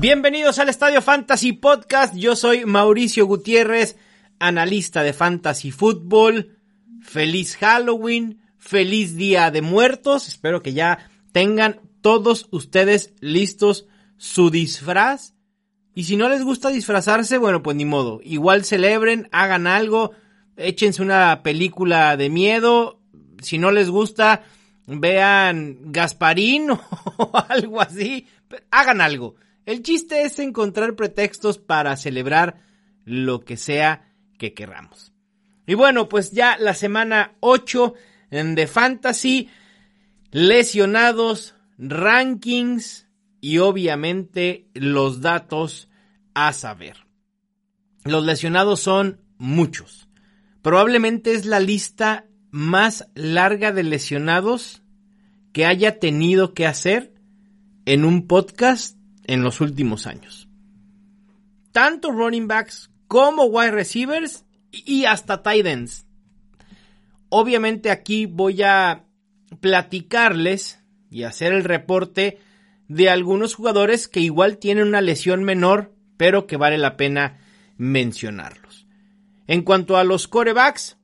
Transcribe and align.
Bienvenidos 0.00 0.58
al 0.58 0.70
Estadio 0.70 1.02
Fantasy 1.02 1.52
Podcast. 1.52 2.14
Yo 2.14 2.34
soy 2.34 2.64
Mauricio 2.64 3.26
Gutiérrez, 3.26 3.98
analista 4.38 5.02
de 5.02 5.12
Fantasy 5.12 5.72
Football. 5.72 6.56
Feliz 7.02 7.54
Halloween, 7.56 8.40
feliz 8.56 9.14
Día 9.14 9.50
de 9.50 9.60
Muertos. 9.60 10.26
Espero 10.26 10.62
que 10.62 10.72
ya 10.72 11.10
tengan 11.32 11.82
todos 12.00 12.48
ustedes 12.50 13.12
listos 13.20 13.88
su 14.16 14.48
disfraz. 14.48 15.34
Y 15.94 16.04
si 16.04 16.16
no 16.16 16.30
les 16.30 16.44
gusta 16.44 16.70
disfrazarse, 16.70 17.36
bueno, 17.36 17.62
pues 17.62 17.76
ni 17.76 17.84
modo. 17.84 18.20
Igual 18.24 18.64
celebren, 18.64 19.28
hagan 19.32 19.66
algo, 19.66 20.12
échense 20.56 21.02
una 21.02 21.42
película 21.42 22.16
de 22.16 22.30
miedo. 22.30 23.02
Si 23.42 23.58
no 23.58 23.70
les 23.70 23.90
gusta, 23.90 24.44
vean 24.86 25.92
Gasparín 25.92 26.70
o 27.18 27.32
algo 27.50 27.82
así. 27.82 28.26
Hagan 28.70 29.02
algo. 29.02 29.36
El 29.66 29.82
chiste 29.82 30.22
es 30.22 30.38
encontrar 30.38 30.96
pretextos 30.96 31.58
para 31.58 31.96
celebrar 31.96 32.62
lo 33.04 33.40
que 33.44 33.56
sea 33.56 34.12
que 34.38 34.54
queramos. 34.54 35.12
Y 35.66 35.74
bueno, 35.74 36.08
pues 36.08 36.32
ya 36.32 36.56
la 36.58 36.74
semana 36.74 37.36
8 37.40 37.94
de 38.30 38.66
Fantasy, 38.66 39.48
lesionados, 40.30 41.54
rankings 41.78 43.08
y 43.40 43.58
obviamente 43.58 44.68
los 44.74 45.20
datos 45.20 45.88
a 46.34 46.52
saber. 46.52 47.06
Los 48.04 48.24
lesionados 48.24 48.80
son 48.80 49.20
muchos. 49.38 50.08
Probablemente 50.62 51.34
es 51.34 51.46
la 51.46 51.60
lista 51.60 52.26
más 52.50 53.08
larga 53.14 53.72
de 53.72 53.82
lesionados 53.82 54.82
que 55.52 55.66
haya 55.66 55.98
tenido 55.98 56.54
que 56.54 56.66
hacer 56.66 57.14
en 57.86 58.04
un 58.04 58.26
podcast 58.26 58.99
en 59.30 59.44
los 59.44 59.60
últimos 59.60 60.08
años. 60.08 60.48
Tanto 61.70 62.10
running 62.10 62.48
backs 62.48 62.90
como 63.06 63.44
wide 63.44 63.70
receivers 63.70 64.44
y 64.72 65.04
hasta 65.04 65.44
tight 65.44 65.66
ends. 65.66 66.04
Obviamente 67.28 67.92
aquí 67.92 68.26
voy 68.26 68.62
a 68.62 69.04
platicarles 69.60 70.82
y 71.10 71.22
hacer 71.22 71.52
el 71.52 71.62
reporte 71.62 72.40
de 72.88 73.08
algunos 73.08 73.54
jugadores 73.54 74.08
que 74.08 74.18
igual 74.18 74.58
tienen 74.58 74.88
una 74.88 75.00
lesión 75.00 75.44
menor, 75.44 75.94
pero 76.16 76.48
que 76.48 76.56
vale 76.56 76.76
la 76.76 76.96
pena 76.96 77.38
mencionarlos. 77.76 78.88
En 79.46 79.62
cuanto 79.62 79.96
a 79.96 80.02
los 80.02 80.26
corebacks, 80.26 80.98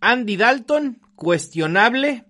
Andy 0.00 0.38
Dalton, 0.38 1.02
cuestionable, 1.16 2.24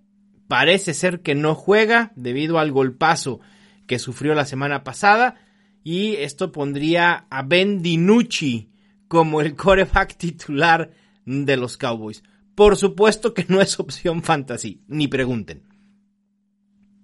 parece 0.49 0.93
ser 0.93 1.21
que 1.21 1.33
no 1.33 1.55
juega 1.55 2.11
debido 2.17 2.59
al 2.59 2.73
golpazo 2.73 3.39
que 3.89 3.97
sufrió 3.97 4.35
la 4.35 4.45
semana 4.45 4.83
pasada. 4.83 5.41
Y 5.83 6.13
esto 6.17 6.51
pondría 6.51 7.25
a 7.31 7.41
Ben 7.41 7.81
DiNucci 7.81 8.69
como 9.07 9.41
el 9.41 9.55
coreback 9.55 10.15
titular 10.15 10.91
de 11.25 11.57
los 11.57 11.75
Cowboys. 11.75 12.23
Por 12.53 12.77
supuesto 12.77 13.33
que 13.33 13.47
no 13.49 13.61
es 13.61 13.79
opción 13.79 14.21
fantasy, 14.21 14.83
ni 14.87 15.07
pregunten. 15.07 15.63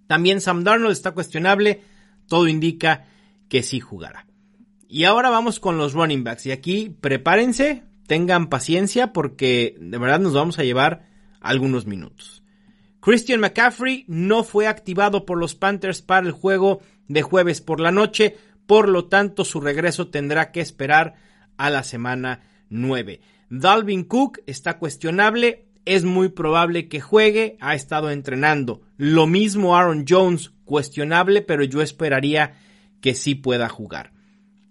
También 0.06 0.42
Sam 0.42 0.64
Darnold 0.64 0.92
está 0.92 1.12
cuestionable, 1.12 1.82
todo 2.28 2.48
indica 2.48 3.08
que 3.50 3.64
sí 3.64 3.80
jugará. 3.80 4.28
Y 4.88 5.06
ahora 5.06 5.32
vamos 5.32 5.60
con 5.60 5.80
los 5.80 5.94
running 5.94 6.24
backs. 6.24 6.46
Y 6.46 6.52
aquí 6.52 6.96
prepárense, 7.02 7.82
tengan 8.06 8.48
paciencia 8.48 9.12
porque 9.12 9.76
de 9.80 9.98
verdad 9.98 10.20
nos 10.20 10.34
vamos 10.34 10.60
a 10.60 10.64
llevar 10.64 11.10
algunos 11.42 11.88
minutos. 11.88 12.44
Christian 13.06 13.40
McCaffrey 13.40 14.04
no 14.08 14.44
fue 14.44 14.66
activado 14.66 15.28
por 15.28 15.38
los 15.38 15.54
Panthers 15.54 16.02
para 16.02 16.26
el 16.26 16.32
juego 16.32 16.82
de 17.08 17.22
jueves 17.22 17.62
por 17.62 17.80
la 17.80 17.92
noche, 17.92 18.36
por 18.66 18.90
lo 18.90 19.06
tanto 19.06 19.46
su 19.46 19.62
regreso 19.62 20.08
tendrá 20.08 20.52
que 20.52 20.60
esperar 20.60 21.14
a 21.56 21.70
la 21.70 21.84
semana 21.84 22.42
9. 22.70 23.22
Dalvin 23.52 24.06
Cook 24.06 24.40
está 24.48 24.80
cuestionable, 24.80 25.68
es 25.86 26.04
muy 26.04 26.30
probable 26.30 26.88
que 26.88 27.00
juegue, 27.00 27.58
ha 27.60 27.76
estado 27.76 28.10
entrenando. 28.10 28.82
Lo 28.98 29.28
mismo 29.28 29.78
Aaron 29.78 30.06
Jones, 30.10 30.52
cuestionable, 30.64 31.44
pero 31.44 31.64
yo 31.64 31.84
esperaría 31.84 32.56
que 33.02 33.14
sí 33.14 33.36
pueda 33.36 33.70
jugar. 33.70 34.14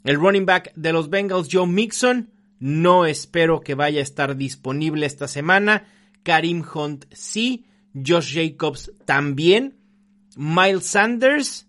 El 0.02 0.16
running 0.16 0.44
back 0.44 0.72
de 0.74 0.92
los 0.92 1.08
Bengals, 1.08 1.46
Joe 1.52 1.68
Mixon, 1.68 2.30
no 2.58 3.06
espero 3.06 3.60
que 3.60 3.76
vaya 3.76 4.00
a 4.00 4.02
estar 4.02 4.36
disponible 4.36 5.06
esta 5.06 5.28
semana. 5.28 5.84
Karim 6.24 6.64
Hunt 6.74 7.04
sí. 7.12 7.66
Josh 7.94 8.34
Jacobs 8.34 8.92
también. 9.04 9.78
Miles 10.36 10.86
Sanders, 10.86 11.68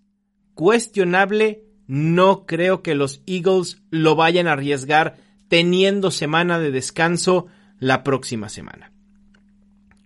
cuestionable. 0.53 1.63
No 1.87 2.45
creo 2.45 2.81
que 2.81 2.95
los 2.95 3.21
Eagles 3.27 3.83
lo 3.91 4.15
vayan 4.15 4.47
a 4.47 4.53
arriesgar 4.53 5.17
teniendo 5.47 6.09
semana 6.09 6.59
de 6.59 6.71
descanso 6.71 7.45
la 7.79 8.03
próxima 8.03 8.49
semana. 8.49 8.91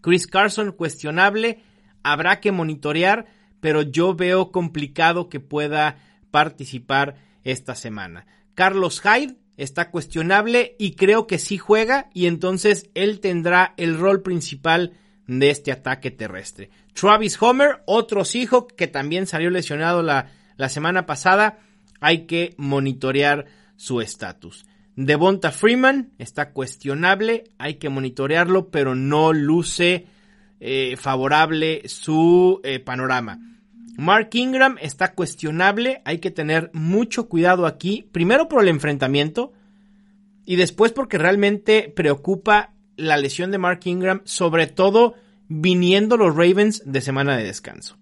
Chris 0.02 0.28
Carson, 0.28 0.72
cuestionable. 0.72 1.64
Habrá 2.04 2.40
que 2.40 2.52
monitorear, 2.52 3.28
pero 3.62 3.82
yo 3.82 4.16
veo 4.16 4.52
complicado 4.52 5.30
que 5.30 5.40
pueda 5.40 5.98
participar 6.32 7.16
esta 7.44 7.76
semana. 7.76 8.26
Carlos 8.56 9.02
Hyde 9.02 9.38
está 9.58 9.92
cuestionable 9.92 10.76
y 10.80 10.96
creo 10.96 11.28
que 11.28 11.38
sí 11.38 11.58
juega 11.58 12.10
y 12.14 12.28
entonces 12.28 12.90
él 12.94 13.20
tendrá 13.20 13.74
el 13.78 13.98
rol 13.98 14.22
principal 14.22 14.94
de 15.38 15.52
este 15.52 15.72
ataque 15.72 16.10
terrestre. 16.10 16.72
Travis 16.94 17.42
Homer, 17.42 17.84
otro 17.86 18.24
hijo 18.34 18.68
que 18.68 18.88
también 18.88 19.28
salió 19.28 19.52
lesionado 19.52 20.02
la, 20.02 20.32
la 20.58 20.70
semana 20.70 21.06
pasada, 21.06 21.60
hay 22.00 22.26
que 22.26 22.56
monitorear 22.58 23.46
su 23.76 24.02
estatus. 24.02 24.66
Devonta 24.96 25.52
Freeman 25.52 26.12
está 26.18 26.52
cuestionable, 26.52 27.44
hay 27.60 27.76
que 27.76 27.90
monitorearlo, 27.90 28.70
pero 28.70 28.96
no 28.96 29.32
luce 29.32 30.08
eh, 30.60 30.98
favorable 30.98 31.84
su 31.86 32.60
eh, 32.64 32.80
panorama. 32.80 33.40
Mark 33.98 34.30
Ingram 34.34 34.78
está 34.82 35.14
cuestionable, 35.14 36.02
hay 36.06 36.18
que 36.18 36.32
tener 36.32 36.72
mucho 36.74 37.30
cuidado 37.30 37.68
aquí, 37.68 38.08
primero 38.12 38.48
por 38.48 38.64
el 38.64 38.70
enfrentamiento 38.70 39.54
y 40.46 40.56
después 40.56 40.92
porque 40.92 41.20
realmente 41.20 41.94
preocupa 41.96 42.74
la 43.00 43.18
lesión 43.18 43.52
de 43.52 43.58
Mark 43.58 43.80
Ingram, 43.86 44.22
sobre 44.26 44.68
todo 44.68 45.16
viniendo 45.48 46.18
los 46.18 46.36
Ravens 46.36 46.84
de 46.86 47.02
semana 47.02 47.38
de 47.38 47.46
descanso. 47.46 47.98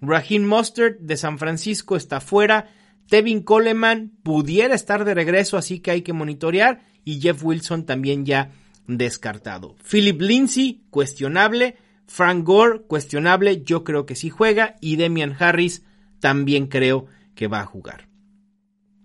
Raheem 0.00 0.46
Mustard 0.46 0.98
de 0.98 1.16
San 1.16 1.38
Francisco 1.38 1.96
está 1.96 2.20
fuera. 2.20 2.68
Tevin 3.08 3.42
Coleman 3.42 4.12
pudiera 4.22 4.74
estar 4.74 5.04
de 5.04 5.14
regreso, 5.14 5.56
así 5.56 5.80
que 5.80 5.92
hay 5.92 6.02
que 6.02 6.12
monitorear. 6.12 6.82
Y 7.04 7.20
Jeff 7.20 7.42
Wilson 7.42 7.86
también 7.86 8.24
ya 8.26 8.52
descartado. 8.86 9.76
Philip 9.90 10.20
Lindsay, 10.20 10.82
cuestionable. 10.90 11.76
Frank 12.06 12.44
Gore, 12.44 12.82
cuestionable. 12.82 13.62
Yo 13.62 13.84
creo 13.84 14.04
que 14.04 14.16
sí 14.16 14.28
juega. 14.28 14.76
Y 14.80 14.96
Demian 14.96 15.36
Harris 15.38 15.84
también 16.20 16.66
creo 16.66 17.06
que 17.34 17.46
va 17.46 17.60
a 17.60 17.66
jugar. 17.66 18.08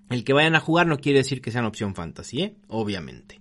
El 0.09 0.24
que 0.24 0.33
vayan 0.33 0.56
a 0.56 0.59
jugar 0.59 0.88
no 0.88 1.00
quiere 1.00 1.19
decir 1.19 1.41
que 1.41 1.51
sean 1.51 1.65
opción 1.65 1.94
fantasy, 1.94 2.41
¿eh? 2.41 2.56
obviamente. 2.68 3.39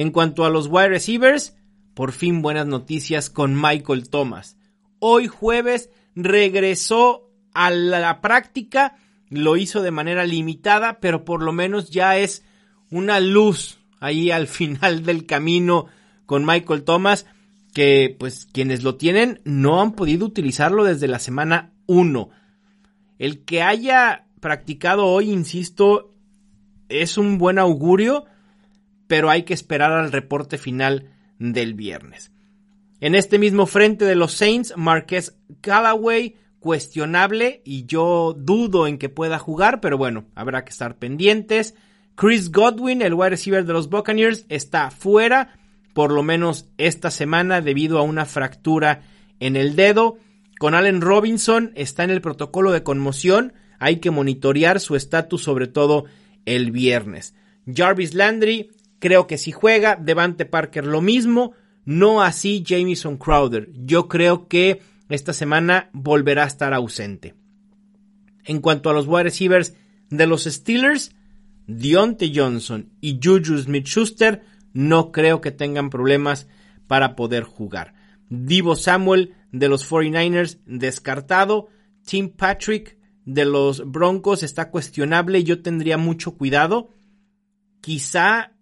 En 0.00 0.12
cuanto 0.12 0.46
a 0.46 0.48
los 0.48 0.68
wide 0.68 0.88
receivers, 0.88 1.58
por 1.92 2.12
fin 2.12 2.40
buenas 2.40 2.66
noticias 2.66 3.28
con 3.28 3.54
Michael 3.54 4.08
Thomas. 4.08 4.56
Hoy 4.98 5.26
jueves 5.26 5.90
regresó 6.14 7.30
a 7.52 7.68
la 7.68 8.22
práctica, 8.22 8.96
lo 9.28 9.58
hizo 9.58 9.82
de 9.82 9.90
manera 9.90 10.24
limitada, 10.24 11.00
pero 11.00 11.26
por 11.26 11.42
lo 11.42 11.52
menos 11.52 11.90
ya 11.90 12.16
es 12.16 12.46
una 12.90 13.20
luz 13.20 13.78
ahí 14.00 14.30
al 14.30 14.46
final 14.46 15.04
del 15.04 15.26
camino 15.26 15.84
con 16.24 16.46
Michael 16.46 16.84
Thomas, 16.84 17.26
que 17.74 18.16
pues 18.18 18.48
quienes 18.50 18.82
lo 18.82 18.94
tienen 18.94 19.42
no 19.44 19.82
han 19.82 19.92
podido 19.92 20.24
utilizarlo 20.24 20.84
desde 20.84 21.08
la 21.08 21.18
semana 21.18 21.74
1. 21.88 22.30
El 23.18 23.44
que 23.44 23.60
haya 23.60 24.24
practicado 24.40 25.04
hoy, 25.04 25.30
insisto, 25.30 26.14
es 26.88 27.18
un 27.18 27.36
buen 27.36 27.58
augurio, 27.58 28.24
pero 29.10 29.28
hay 29.28 29.42
que 29.42 29.54
esperar 29.54 29.90
al 29.90 30.12
reporte 30.12 30.56
final 30.56 31.10
del 31.40 31.74
viernes. 31.74 32.30
En 33.00 33.16
este 33.16 33.40
mismo 33.40 33.66
frente 33.66 34.04
de 34.04 34.14
los 34.14 34.34
Saints, 34.34 34.72
Marquez 34.76 35.36
Callaway, 35.62 36.36
cuestionable 36.60 37.60
y 37.64 37.86
yo 37.86 38.36
dudo 38.38 38.86
en 38.86 38.98
que 38.98 39.08
pueda 39.08 39.40
jugar, 39.40 39.80
pero 39.80 39.98
bueno, 39.98 40.26
habrá 40.36 40.64
que 40.64 40.70
estar 40.70 40.96
pendientes. 40.96 41.74
Chris 42.14 42.52
Godwin, 42.52 43.02
el 43.02 43.14
wide 43.14 43.30
receiver 43.30 43.64
de 43.64 43.72
los 43.72 43.90
Buccaneers, 43.90 44.46
está 44.48 44.92
fuera, 44.92 45.58
por 45.92 46.12
lo 46.12 46.22
menos 46.22 46.68
esta 46.78 47.10
semana, 47.10 47.60
debido 47.60 47.98
a 47.98 48.02
una 48.02 48.26
fractura 48.26 49.02
en 49.40 49.56
el 49.56 49.74
dedo. 49.74 50.18
Con 50.60 50.76
Allen 50.76 51.00
Robinson 51.00 51.72
está 51.74 52.04
en 52.04 52.10
el 52.10 52.20
protocolo 52.20 52.70
de 52.70 52.84
conmoción, 52.84 53.54
hay 53.80 53.96
que 53.96 54.12
monitorear 54.12 54.78
su 54.78 54.94
estatus 54.94 55.42
sobre 55.42 55.66
todo 55.66 56.04
el 56.46 56.70
viernes. 56.70 57.34
Jarvis 57.66 58.14
Landry, 58.14 58.70
creo 59.00 59.26
que 59.26 59.38
si 59.38 59.50
juega, 59.50 59.96
Devante 59.96 60.46
Parker 60.46 60.86
lo 60.86 61.00
mismo, 61.00 61.52
no 61.84 62.22
así 62.22 62.62
Jamison 62.64 63.16
Crowder. 63.16 63.68
Yo 63.74 64.06
creo 64.06 64.46
que 64.46 64.80
esta 65.08 65.32
semana 65.32 65.90
volverá 65.92 66.44
a 66.44 66.46
estar 66.46 66.72
ausente. 66.72 67.34
En 68.44 68.60
cuanto 68.60 68.90
a 68.90 68.92
los 68.92 69.08
wide 69.08 69.24
receivers 69.24 69.74
de 70.08 70.26
los 70.26 70.44
Steelers, 70.44 71.14
Dionte 71.66 72.32
Johnson 72.34 72.90
y 73.00 73.18
Juju 73.22 73.58
Smith-Schuster 73.58 74.42
no 74.72 75.12
creo 75.12 75.40
que 75.40 75.50
tengan 75.50 75.90
problemas 75.90 76.48
para 76.86 77.16
poder 77.16 77.44
jugar. 77.44 77.94
Divo 78.28 78.76
Samuel 78.76 79.34
de 79.52 79.68
los 79.68 79.88
49ers 79.88 80.58
descartado. 80.66 81.68
Tim 82.04 82.30
Patrick 82.30 82.98
de 83.24 83.44
los 83.44 83.88
Broncos 83.90 84.42
está 84.42 84.70
cuestionable. 84.70 85.44
Yo 85.44 85.62
tendría 85.62 85.96
mucho 85.96 86.36
cuidado. 86.36 86.90
Quizá 87.80 88.52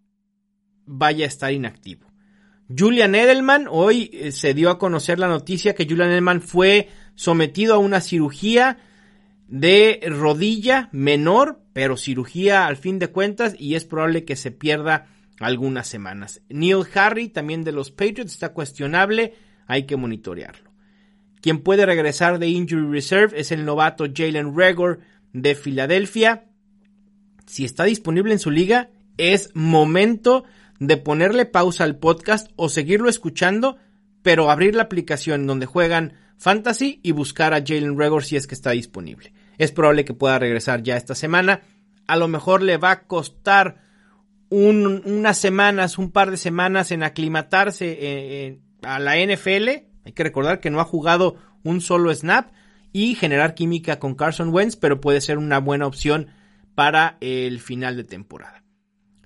vaya 0.89 1.25
a 1.25 1.29
estar 1.29 1.53
inactivo. 1.53 2.07
Julian 2.77 3.15
Edelman, 3.15 3.67
hoy 3.71 4.11
eh, 4.13 4.33
se 4.33 4.53
dio 4.53 4.71
a 4.71 4.79
conocer 4.79 5.19
la 5.19 5.29
noticia 5.29 5.75
que 5.75 5.87
Julian 5.87 6.11
Edelman 6.11 6.43
fue 6.43 6.89
sometido 7.15 7.75
a 7.75 7.79
una 7.79 8.01
cirugía 8.01 8.79
de 9.49 10.01
rodilla 10.07 10.91
menor, 10.93 11.63
pero 11.73 11.97
cirugía 11.97 12.67
al 12.67 12.77
fin 12.77 12.99
de 12.99 13.09
cuentas 13.09 13.55
y 13.59 13.75
es 13.75 13.85
probable 13.85 14.25
que 14.25 14.37
se 14.37 14.51
pierda 14.51 15.07
algunas 15.41 15.87
semanas. 15.87 16.43
Neil 16.49 16.85
Harry, 16.95 17.29
también 17.29 17.65
de 17.65 17.73
los 17.73 17.91
Patriots, 17.91 18.33
está 18.33 18.53
cuestionable, 18.53 19.35
hay 19.67 19.85
que 19.85 19.97
monitorearlo. 19.97 20.71
Quien 21.41 21.61
puede 21.61 21.87
regresar 21.87 22.39
de 22.39 22.49
Injury 22.49 22.91
Reserve 22.91 23.41
es 23.41 23.53
el 23.53 23.65
novato 23.65 24.07
Jalen 24.13 24.57
Regor 24.57 25.01
de 25.33 25.55
Filadelfia. 25.55 26.45
Si 27.47 27.65
está 27.65 27.85
disponible 27.85 28.33
en 28.33 28.41
su 28.41 28.51
liga, 28.51 28.91
es 29.17 29.51
momento 29.55 30.45
de 30.79 30.97
ponerle 30.97 31.47
pausa 31.47 31.85
al 31.85 31.99
podcast 31.99 32.51
o 32.57 32.69
seguirlo 32.69 33.09
escuchando, 33.09 33.77
pero 34.23 34.51
abrir 34.51 34.75
la 34.75 34.85
aplicación 34.85 35.47
donde 35.47 35.67
juegan 35.67 36.15
Fantasy 36.39 37.01
y 37.03 37.13
buscar 37.13 37.53
a 37.53 37.65
Jalen 37.67 37.99
Regor 37.99 38.25
si 38.25 38.37
es 38.37 38.47
que 38.47 38.55
está 38.55 38.71
disponible. 38.71 39.33
Es 39.59 39.73
probable 39.73 40.05
que 40.05 40.15
pueda 40.15 40.39
regresar 40.39 40.83
ya 40.83 40.97
esta 40.97 41.15
semana. 41.15 41.63
A 42.07 42.17
lo 42.17 42.29
mejor 42.29 42.63
le 42.63 42.77
va 42.77 42.93
a 42.93 43.03
costar 43.07 43.83
unas 44.51 45.37
semanas, 45.37 45.99
un 45.99 46.11
par 46.11 46.31
de 46.31 46.37
semanas 46.37 46.91
en 46.93 47.03
aclimatarse 47.03 47.91
eh, 47.91 47.99
eh, 48.01 48.61
a 48.83 48.99
la 48.99 49.17
NFL. 49.17 49.69
Hay 50.05 50.13
que 50.15 50.23
recordar 50.23 50.61
que 50.61 50.71
no 50.71 50.81
ha 50.81 50.85
jugado 50.85 51.37
un 51.65 51.81
solo 51.81 52.15
snap 52.15 52.53
y 52.93 53.15
generar 53.17 53.55
química 53.55 53.99
con 53.99 54.15
Carson 54.15 54.55
Wentz, 54.55 54.77
pero 54.77 55.01
puede 55.01 55.21
ser 55.21 55.39
una 55.39 55.59
buena 55.59 55.87
opción 55.87 56.29
para 56.75 57.19
el 57.21 57.61
final 57.61 57.97
de 57.97 58.05
temporada. 58.05 58.63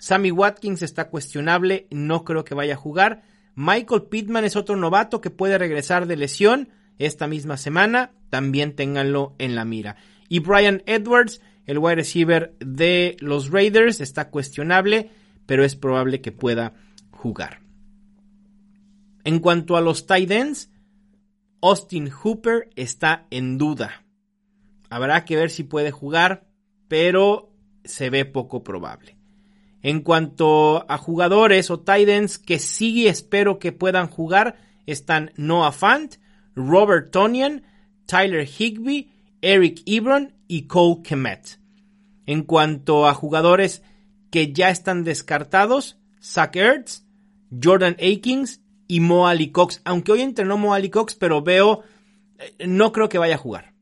Sammy 0.03 0.31
Watkins 0.31 0.81
está 0.81 1.07
cuestionable, 1.07 1.87
no 1.89 2.25
creo 2.25 2.43
que 2.43 2.53
vaya 2.53 2.73
a 2.73 2.77
jugar. 2.77 3.23
Michael 3.55 4.03
Pittman 4.09 4.43
es 4.43 4.57
otro 4.57 4.75
novato 4.75 5.21
que 5.21 5.29
puede 5.29 5.57
regresar 5.57 6.07
de 6.07 6.17
lesión 6.17 6.67
esta 6.97 7.25
misma 7.25 7.55
semana, 7.55 8.11
también 8.29 8.75
ténganlo 8.75 9.33
en 9.37 9.55
la 9.55 9.63
mira. 9.63 9.95
Y 10.27 10.39
Brian 10.39 10.83
Edwards, 10.87 11.39
el 11.65 11.77
wide 11.77 11.95
receiver 11.95 12.53
de 12.59 13.15
los 13.21 13.49
Raiders, 13.49 14.01
está 14.01 14.29
cuestionable, 14.29 15.09
pero 15.45 15.63
es 15.63 15.77
probable 15.77 16.19
que 16.19 16.33
pueda 16.33 16.73
jugar. 17.11 17.61
En 19.23 19.39
cuanto 19.39 19.77
a 19.77 19.81
los 19.81 20.05
tight 20.05 20.31
ends, 20.31 20.69
Austin 21.61 22.09
Hooper 22.09 22.69
está 22.75 23.25
en 23.31 23.57
duda. 23.57 24.03
Habrá 24.89 25.23
que 25.23 25.37
ver 25.37 25.49
si 25.49 25.63
puede 25.63 25.91
jugar, 25.91 26.45
pero 26.89 27.53
se 27.85 28.09
ve 28.09 28.25
poco 28.25 28.65
probable. 28.65 29.22
En 29.83 29.99
cuanto 30.01 30.89
a 30.89 30.97
jugadores 30.97 31.69
o 31.69 31.81
tight 31.81 32.07
ends 32.07 32.39
que 32.39 32.57
sí 32.57 33.05
espero 33.07 33.59
que 33.59 33.73
puedan 33.73 34.07
jugar, 34.07 34.55
están 34.85 35.31
Noah 35.35 35.73
Fant, 35.73 36.15
Robert 36.55 37.11
Tonian, 37.11 37.63
Tyler 38.05 38.47
Higby, 38.47 39.11
Eric 39.41 39.81
Ebron 39.85 40.33
y 40.47 40.67
Cole 40.67 41.01
Kemet. 41.03 41.59
En 42.25 42.43
cuanto 42.43 43.07
a 43.07 43.13
jugadores 43.13 43.83
que 44.31 44.53
ya 44.53 44.69
están 44.69 45.03
descartados, 45.03 45.99
Zach 46.21 46.55
Ertz, 46.55 47.05
Jordan 47.61 47.97
Akins 47.99 48.61
y 48.87 49.01
Mo 49.01 49.27
Cox. 49.51 49.81
Aunque 49.83 50.13
hoy 50.13 50.21
entrenó 50.21 50.57
Mo 50.57 50.73
Cox, 50.91 51.15
pero 51.15 51.41
veo, 51.41 51.83
eh, 52.39 52.67
no 52.67 52.93
creo 52.93 53.09
que 53.09 53.17
vaya 53.17 53.35
a 53.35 53.39
jugar. 53.39 53.73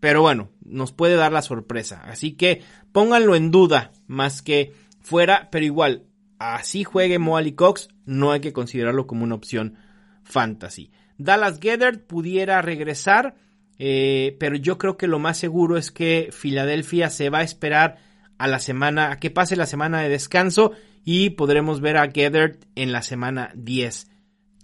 Pero 0.00 0.20
bueno, 0.20 0.50
nos 0.62 0.92
puede 0.92 1.16
dar 1.16 1.32
la 1.32 1.40
sorpresa. 1.40 2.02
Así 2.04 2.32
que 2.32 2.62
pónganlo 2.92 3.34
en 3.34 3.50
duda 3.50 3.92
más 4.06 4.42
que 4.42 4.74
fuera, 5.06 5.48
pero 5.52 5.64
igual, 5.64 6.02
así 6.40 6.82
juegue 6.82 7.20
Mo 7.20 7.38
Cox, 7.54 7.88
no 8.06 8.32
hay 8.32 8.40
que 8.40 8.52
considerarlo 8.52 9.06
como 9.06 9.22
una 9.22 9.36
opción 9.36 9.76
fantasy. 10.24 10.90
Dallas 11.16 11.60
Gethard 11.60 12.00
pudiera 12.00 12.60
regresar, 12.60 13.36
eh, 13.78 14.36
pero 14.40 14.56
yo 14.56 14.78
creo 14.78 14.96
que 14.96 15.06
lo 15.06 15.20
más 15.20 15.38
seguro 15.38 15.76
es 15.76 15.92
que 15.92 16.30
Filadelfia 16.32 17.08
se 17.08 17.30
va 17.30 17.38
a 17.38 17.44
esperar 17.44 17.98
a 18.36 18.48
la 18.48 18.58
semana, 18.58 19.12
a 19.12 19.18
que 19.20 19.30
pase 19.30 19.54
la 19.54 19.66
semana 19.66 20.02
de 20.02 20.08
descanso 20.08 20.72
y 21.04 21.30
podremos 21.30 21.80
ver 21.80 21.98
a 21.98 22.10
Gethard 22.10 22.56
en 22.74 22.90
la 22.90 23.02
semana 23.02 23.52
10. 23.54 24.10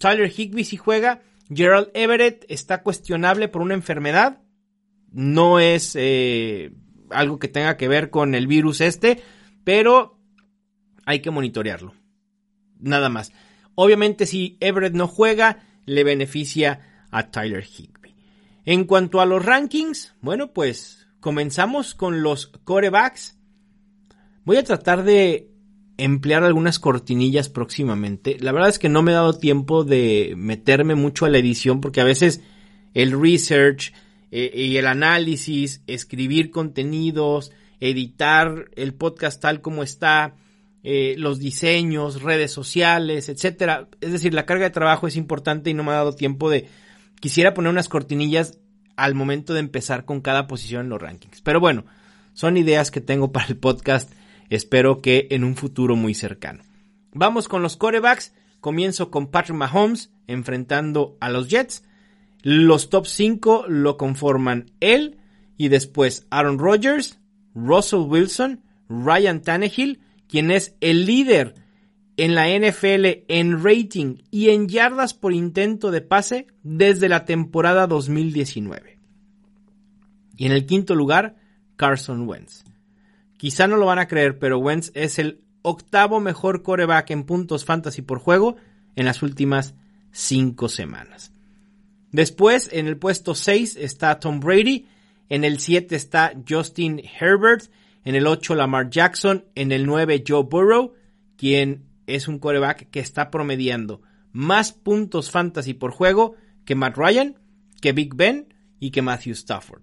Tyler 0.01 0.33
Higby 0.37 0.65
si 0.65 0.77
juega, 0.77 1.23
Gerald 1.55 1.91
Everett 1.95 2.45
está 2.49 2.83
cuestionable 2.83 3.47
por 3.47 3.63
una 3.63 3.75
enfermedad, 3.75 4.41
no 5.13 5.61
es 5.61 5.95
eh, 5.95 6.73
algo 7.11 7.39
que 7.39 7.47
tenga 7.47 7.77
que 7.77 7.87
ver 7.87 8.11
con 8.11 8.35
el 8.35 8.49
virus 8.49 8.81
este, 8.81 9.23
pero 9.63 10.19
hay 11.07 11.21
que 11.21 11.31
monitorearlo. 11.31 11.95
Nada 12.79 13.09
más. 13.09 13.33
Obviamente 13.75 14.27
si 14.27 14.57
Everett 14.61 14.95
no 14.95 15.09
juega, 15.09 15.65
le 15.87 16.05
beneficia 16.05 17.07
a 17.11 17.31
Tyler 17.31 17.65
Higby. 17.65 18.15
En 18.65 18.85
cuanto 18.85 19.21
a 19.21 19.27
los 19.27 19.45
rankings, 19.45 20.15
bueno, 20.21 20.53
pues 20.53 21.07
comenzamos 21.21 21.95
con 21.95 22.23
los 22.23 22.47
corebacks. 22.47 23.39
Voy 24.45 24.57
a 24.57 24.65
tratar 24.65 25.05
de 25.05 25.53
emplear 25.97 26.43
algunas 26.43 26.79
cortinillas 26.79 27.49
próximamente. 27.49 28.37
La 28.41 28.53
verdad 28.53 28.69
es 28.69 28.79
que 28.79 28.89
no 28.89 29.03
me 29.03 29.13
he 29.13 29.15
dado 29.15 29.39
tiempo 29.39 29.85
de 29.85 30.35
meterme 30.37 30.95
mucho 30.95 31.27
a 31.27 31.31
la 31.31 31.39
edición 31.39 31.81
porque 31.81 32.01
a 32.01 32.05
veces 32.05 32.43
el 32.95 33.19
research 33.21 33.93
eh, 34.31 34.51
y 34.55 34.77
el 34.77 34.87
análisis, 34.87 35.83
escribir 35.87 36.51
contenidos, 36.51 37.53
editar 37.81 38.71
el 38.77 38.95
podcast 38.95 39.41
tal 39.41 39.61
como 39.61 39.83
está, 39.83 40.35
eh, 40.85 41.15
los 41.17 41.39
diseños, 41.39 42.23
redes 42.23 42.51
sociales, 42.51 43.29
etcétera. 43.29 43.89
Es 44.01 44.13
decir, 44.13 44.35
la 44.35 44.47
carga 44.47 44.65
de 44.65 44.71
trabajo 44.71 45.07
es 45.07 45.17
importante 45.17 45.71
y 45.71 45.75
no 45.75 45.85
me 45.85 45.93
ha 45.93 45.97
dado 45.97 46.15
tiempo 46.15 46.51
de. 46.51 46.69
Quisiera 47.21 47.55
poner 47.55 47.71
unas 47.71 47.89
cortinillas 47.89 48.59
al 48.97 49.15
momento 49.15 49.55
de 49.55 49.61
empezar 49.61 50.05
con 50.05 50.21
cada 50.21 50.47
posición 50.47 50.83
en 50.83 50.89
los 50.91 51.01
rankings. 51.01 51.41
Pero 51.41 51.61
bueno, 51.61 51.85
son 52.33 52.57
ideas 52.57 52.91
que 52.91 53.01
tengo 53.01 53.33
para 53.33 53.47
el 53.47 53.57
podcast. 53.57 54.13
Espero 54.51 55.01
que 55.01 55.29
en 55.31 55.45
un 55.45 55.57
futuro 55.57 55.97
muy 55.97 56.15
cercano. 56.15 56.63
Vamos 57.13 57.49
con 57.49 57.63
los 57.63 57.77
corebacks. 57.77 58.35
Comienzo 58.61 59.11
con 59.11 59.29
Patrick 59.29 59.57
Mahomes 59.57 60.11
enfrentando 60.27 61.17
a 61.21 61.31
los 61.31 61.49
Jets. 61.49 61.85
Los 62.43 62.91
top 62.91 63.07
5 63.07 63.67
lo 63.69 63.97
conforman 63.97 64.71
él 64.81 65.19
y 65.57 65.69
después 65.69 66.27
Aaron 66.31 66.59
Rodgers, 66.59 67.19
Russell 67.55 68.01
Wilson, 68.01 68.63
Ryan 68.89 69.43
Tannehill 69.43 70.01
quien 70.33 70.51
es 70.51 70.75
el 70.81 71.05
líder 71.05 71.57
en 72.17 72.35
la 72.35 72.49
NFL 72.49 73.27
en 73.29 73.63
rating 73.63 74.23
y 74.31 74.49
en 74.49 74.67
yardas 74.67 75.13
por 75.13 75.35
intento 75.35 75.91
de 75.91 76.01
pase 76.01 76.47
desde 76.63 77.11
la 77.11 77.27
temporada 77.27 77.87
2019. 77.87 78.99
Y 80.39 80.47
en 80.47 80.53
el 80.53 80.65
quinto 80.65 80.95
lugar, 80.95 81.37
Carson 81.77 82.27
Wentz. 82.27 82.65
Quizá 83.37 83.67
no 83.67 83.77
lo 83.77 83.85
van 83.85 83.99
a 83.99 84.09
creer, 84.09 84.39
pero 84.39 84.57
Wentz 84.59 84.91
es 84.95 85.19
el 85.19 85.43
octavo 85.61 86.19
mejor 86.19 86.63
coreback 86.63 87.11
en 87.11 87.25
puntos 87.25 87.67
fantasy 87.67 88.01
por 88.01 88.19
juego 88.19 88.57
en 88.97 89.05
las 89.05 89.23
últimas 89.23 89.75
cinco 90.13 90.71
semanas. 90.71 91.35
Después, 92.11 92.71
en 92.73 92.87
el 92.87 92.97
puesto 92.97 93.35
6 93.35 93.77
está 93.77 94.19
Tom 94.19 94.41
Brady, 94.41 94.87
en 95.29 95.45
el 95.45 95.59
7 95.59 95.95
está 95.95 96.33
Justin 96.49 97.03
Herbert 97.21 97.71
en 98.05 98.15
el 98.15 98.27
8 98.27 98.55
Lamar 98.55 98.91
Jackson, 98.91 99.45
en 99.55 99.73
el 99.73 99.87
9 99.87 100.25
Joe 100.27 100.45
Burrow, 100.45 100.95
quien 101.37 101.87
es 102.07 102.29
un 102.29 102.39
coreback 102.39 102.91
que 102.91 103.01
está 103.01 103.31
promediando 103.31 104.03
más 104.33 104.73
puntos 104.73 105.31
fantasy 105.31 105.75
por 105.75 105.93
juego 105.93 106.35
que 106.65 106.75
Matt 106.75 106.97
Ryan, 106.97 107.39
que 107.81 107.93
Big 107.93 108.15
Ben 108.15 108.55
y 108.81 108.91
que 108.91 109.03
Matthew 109.03 109.33
Stafford. 109.33 109.83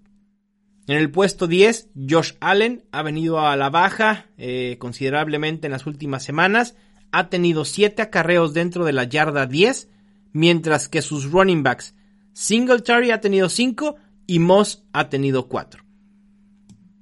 En 0.87 0.97
el 0.97 1.11
puesto 1.11 1.45
10, 1.45 1.89
Josh 2.09 2.33
Allen 2.39 2.83
ha 2.91 3.03
venido 3.03 3.39
a 3.39 3.55
la 3.55 3.69
baja 3.69 4.25
eh, 4.37 4.77
considerablemente 4.79 5.67
en 5.67 5.71
las 5.71 5.85
últimas 5.85 6.23
semanas. 6.23 6.75
Ha 7.11 7.29
tenido 7.29 7.63
7 7.63 8.01
acarreos 8.01 8.53
dentro 8.53 8.85
de 8.85 8.93
la 8.93 9.03
yarda 9.03 9.45
10, 9.45 9.87
mientras 10.31 10.89
que 10.89 11.01
sus 11.03 11.31
running 11.31 11.61
backs 11.61 11.93
Singletary 12.33 13.11
ha 13.11 13.21
tenido 13.21 13.49
5 13.49 13.97
y 14.25 14.39
Moss 14.39 14.83
ha 14.93 15.09
tenido 15.09 15.47
4. 15.47 15.83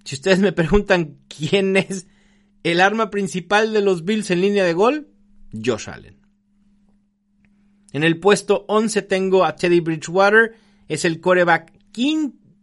Si 0.08 0.16
ustedes 0.16 0.40
me 0.40 0.54
preguntan 0.54 1.18
quién 1.28 1.76
es 1.76 2.08
el 2.64 2.80
arma 2.80 3.10
principal 3.10 3.74
de 3.74 3.82
los 3.82 4.06
Bills 4.06 4.32
en 4.32 4.40
línea 4.40 4.64
de 4.64 4.72
gol, 4.72 5.10
Josh 5.52 5.90
Allen. 5.90 6.22
En 7.92 8.06
el 8.06 8.18
puesto 8.18 8.64
11 8.70 9.02
tengo 9.02 9.44
a 9.44 9.58
Teddy 9.58 9.82
Bridgewater, 9.82 10.56
es 10.88 11.04
el 11.04 11.20
coreback 11.20 11.74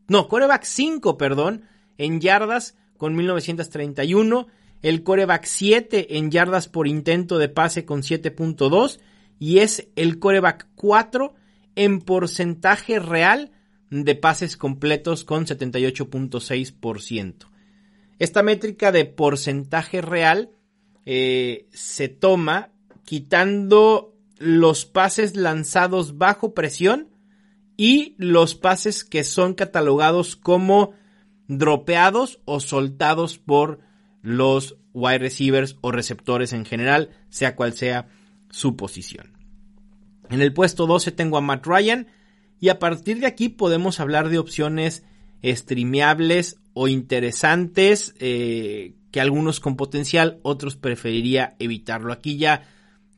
no, 0.08 0.26
coreback 0.26 0.64
5, 0.64 1.18
perdón, 1.18 1.64
en 1.98 2.18
yardas 2.22 2.78
con 2.96 3.14
1931, 3.14 4.46
el 4.80 5.02
coreback 5.02 5.44
7 5.44 6.16
en 6.16 6.30
yardas 6.30 6.68
por 6.68 6.88
intento 6.88 7.36
de 7.36 7.50
pase 7.50 7.84
con 7.84 8.00
7.2 8.00 9.00
y 9.38 9.58
es 9.58 9.88
el 9.96 10.18
coreback 10.18 10.66
4 10.76 11.34
en 11.74 12.00
porcentaje 12.00 13.00
real 13.00 13.50
de 14.02 14.16
pases 14.16 14.56
completos 14.56 15.22
con 15.22 15.46
78.6%. 15.46 17.46
Esta 18.18 18.42
métrica 18.42 18.90
de 18.90 19.04
porcentaje 19.04 20.00
real 20.00 20.50
eh, 21.06 21.68
se 21.72 22.08
toma 22.08 22.72
quitando 23.04 24.16
los 24.38 24.84
pases 24.84 25.36
lanzados 25.36 26.18
bajo 26.18 26.54
presión 26.54 27.10
y 27.76 28.16
los 28.18 28.56
pases 28.56 29.04
que 29.04 29.22
son 29.22 29.54
catalogados 29.54 30.34
como 30.34 30.94
dropeados 31.46 32.40
o 32.46 32.58
soltados 32.58 33.38
por 33.38 33.78
los 34.22 34.76
wide 34.92 35.18
receivers 35.18 35.76
o 35.82 35.92
receptores 35.92 36.52
en 36.52 36.64
general, 36.64 37.10
sea 37.28 37.54
cual 37.54 37.74
sea 37.74 38.08
su 38.50 38.76
posición. 38.76 39.34
En 40.30 40.40
el 40.40 40.52
puesto 40.52 40.86
12 40.86 41.12
tengo 41.12 41.36
a 41.36 41.40
Matt 41.40 41.66
Ryan 41.66 42.08
y 42.60 42.68
a 42.68 42.78
partir 42.78 43.20
de 43.20 43.26
aquí 43.26 43.48
podemos 43.48 44.00
hablar 44.00 44.28
de 44.28 44.38
opciones 44.38 45.04
streameables 45.42 46.58
o 46.72 46.88
interesantes 46.88 48.14
eh, 48.18 48.94
que 49.10 49.20
algunos 49.20 49.60
con 49.60 49.76
potencial, 49.76 50.38
otros 50.42 50.76
preferiría 50.76 51.54
evitarlo. 51.58 52.12
Aquí 52.12 52.36
ya 52.36 52.66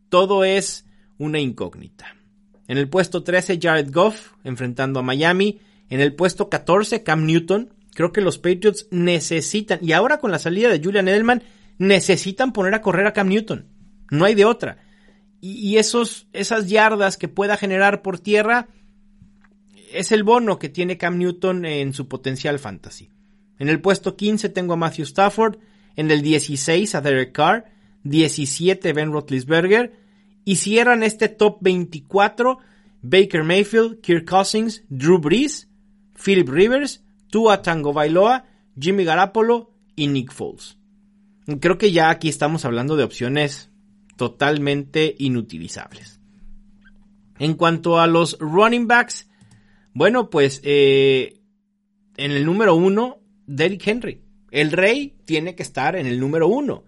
todo 0.09 0.45
es 0.45 0.87
una 1.19 1.40
incógnita. 1.40 2.16
En 2.69 2.78
el 2.78 2.88
puesto 2.88 3.23
13 3.23 3.59
Jared 3.61 3.90
Goff 3.93 4.33
enfrentando 4.45 5.00
a 5.00 5.02
Miami. 5.02 5.61
En 5.88 6.00
el 6.00 6.14
puesto 6.14 6.49
14 6.49 7.02
Cam 7.02 7.25
Newton. 7.25 7.73
Creo 7.95 8.12
que 8.12 8.21
los 8.21 8.37
Patriots 8.38 8.88
necesitan, 8.90 9.78
y 9.81 9.93
ahora 9.93 10.19
con 10.19 10.31
la 10.31 10.38
salida 10.38 10.69
de 10.69 10.85
Julian 10.85 11.09
Edelman, 11.09 11.43
necesitan 11.78 12.52
poner 12.52 12.75
a 12.75 12.83
correr 12.83 13.07
a 13.07 13.14
Cam 13.14 13.28
Newton. 13.28 13.69
No 14.11 14.26
hay 14.26 14.35
de 14.35 14.45
otra. 14.45 14.78
Y, 15.40 15.76
esos, 15.76 16.26
esas 16.33 16.69
yardas 16.69 17.16
que 17.16 17.28
pueda 17.28 17.57
generar 17.57 18.02
por 18.02 18.19
tierra 18.19 18.69
es 19.99 20.12
el 20.12 20.23
bono 20.23 20.59
que 20.59 20.69
tiene 20.69 20.99
Cam 20.99 21.19
Newton 21.19 21.65
en 21.65 21.93
su 21.93 22.09
potencial 22.09 22.59
fantasy. 22.59 23.11
En 23.59 23.69
el 23.69 23.81
puesto 23.81 24.17
15 24.17 24.49
tengo 24.50 24.75
a 24.75 24.76
Matthew 24.76 25.05
Stafford, 25.05 25.59
en 25.97 26.11
el 26.11 26.23
16 26.23 26.95
a 26.95 27.00
Derek 27.00 27.33
Carr, 27.33 27.73
17 28.05 28.93
Ben 28.93 29.12
Roethlisberger 29.12 29.95
y 30.45 30.57
cierran 30.57 31.03
este 31.03 31.29
top 31.29 31.59
24 31.61 32.59
Baker 33.03 33.45
Mayfield, 33.45 34.00
Kirk 34.00 34.29
Cousins, 34.29 34.85
Drew 34.88 35.19
Brees, 35.19 35.69
Philip 36.15 36.49
Rivers, 36.49 37.05
Tua 37.31 37.62
Tango 37.62 37.93
Bailoa, 37.93 38.47
Jimmy 38.79 39.05
Garapolo 39.05 39.73
y 39.95 40.09
Nick 40.09 40.33
Foles. 40.33 40.79
Creo 41.61 41.79
que 41.79 41.93
ya 41.93 42.11
aquí 42.11 42.29
estamos 42.29 42.65
hablando 42.65 42.97
de 42.97 43.05
opciones 43.05 43.71
totalmente 44.17 45.15
inutilizables. 45.19 46.21
En 47.38 47.55
cuanto 47.55 48.00
a 48.00 48.07
los 48.07 48.38
running 48.41 48.87
backs, 48.87 49.25
bueno, 49.97 50.29
pues 50.29 50.61
eh, 50.62 51.41
en 52.19 52.31
el 52.33 52.45
número 52.45 52.75
uno, 52.75 53.23
Derrick 53.47 53.87
Henry. 53.87 54.21
El 54.50 54.73
rey 54.73 55.17
tiene 55.25 55.55
que 55.55 55.62
estar 55.62 55.97
en 55.97 56.07
el 56.07 56.21
número 56.21 56.49
uno. 56.49 56.85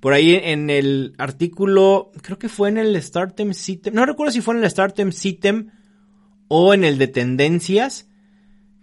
Por 0.00 0.12
ahí 0.12 0.34
en 0.34 0.68
el 0.68 1.14
artículo, 1.18 2.10
creo 2.20 2.40
que 2.40 2.48
fue 2.48 2.68
en 2.68 2.78
el 2.78 3.00
Startem 3.00 3.54
System, 3.54 3.94
no 3.94 4.04
recuerdo 4.04 4.32
si 4.32 4.40
fue 4.40 4.56
en 4.56 4.64
el 4.64 4.68
Startem 4.68 5.12
System 5.12 5.70
o 6.48 6.74
en 6.74 6.82
el 6.82 6.98
de 6.98 7.06
tendencias 7.06 8.08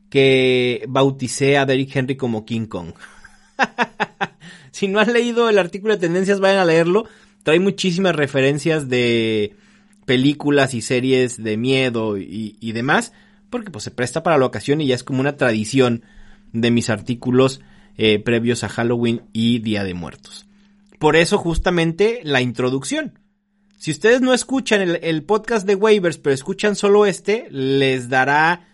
que 0.10 0.86
bauticé 0.88 1.58
a 1.58 1.66
Derrick 1.66 1.94
Henry 1.94 2.16
como 2.16 2.46
King 2.46 2.68
Kong. 2.68 2.94
si 4.72 4.88
no 4.88 5.01
han 5.01 5.12
leído 5.12 5.50
el 5.50 5.60
artículo 5.60 5.96
de 5.96 6.00
tendencias, 6.00 6.39
vayan 6.39 6.60
a 6.60 6.66
leerlo. 6.66 7.10
Trae 7.44 7.60
muchísimas 7.60 8.16
referencias 8.16 8.88
de 8.88 9.58
películas 10.06 10.74
y 10.75 10.82
series 10.82 11.44
de 11.44 11.58
miedo 11.58 12.18
y, 12.18 12.72
demás, 12.72 13.12
porque 13.50 13.72
pues 13.72 13.84
se 13.84 13.91
presta 13.91 14.24
para 14.24 14.38
la 14.38 14.46
ocasión 14.46 14.82
y 14.82 14.88
ya 14.88 14.96
es 14.96 15.03
como 15.03 15.20
una 15.20 15.38
tradición 15.38 16.03
de 16.53 16.72
mis 16.72 16.89
artículos 16.89 17.62
eh, 17.98 18.20
previos 18.20 18.63
a 18.63 18.70
Halloween 18.70 19.24
y 19.34 19.60
Día 19.60 19.84
de 19.84 19.94
Muertos. 19.94 20.48
Por 21.00 21.15
eso 21.15 21.38
justamente 21.38 22.22
la 22.24 22.41
introducción. 22.41 23.20
Si 23.77 23.91
ustedes 23.91 24.20
no 24.22 24.34
escuchan 24.34 24.82
el, 25.01 25.24
podcast 25.24 25.65
de 25.65 25.75
waivers, 25.75 26.18
pero 26.18 26.34
escuchan 26.34 26.75
solo 26.75 27.06
este, 27.06 27.48
les 27.50 28.10
dará 28.10 28.68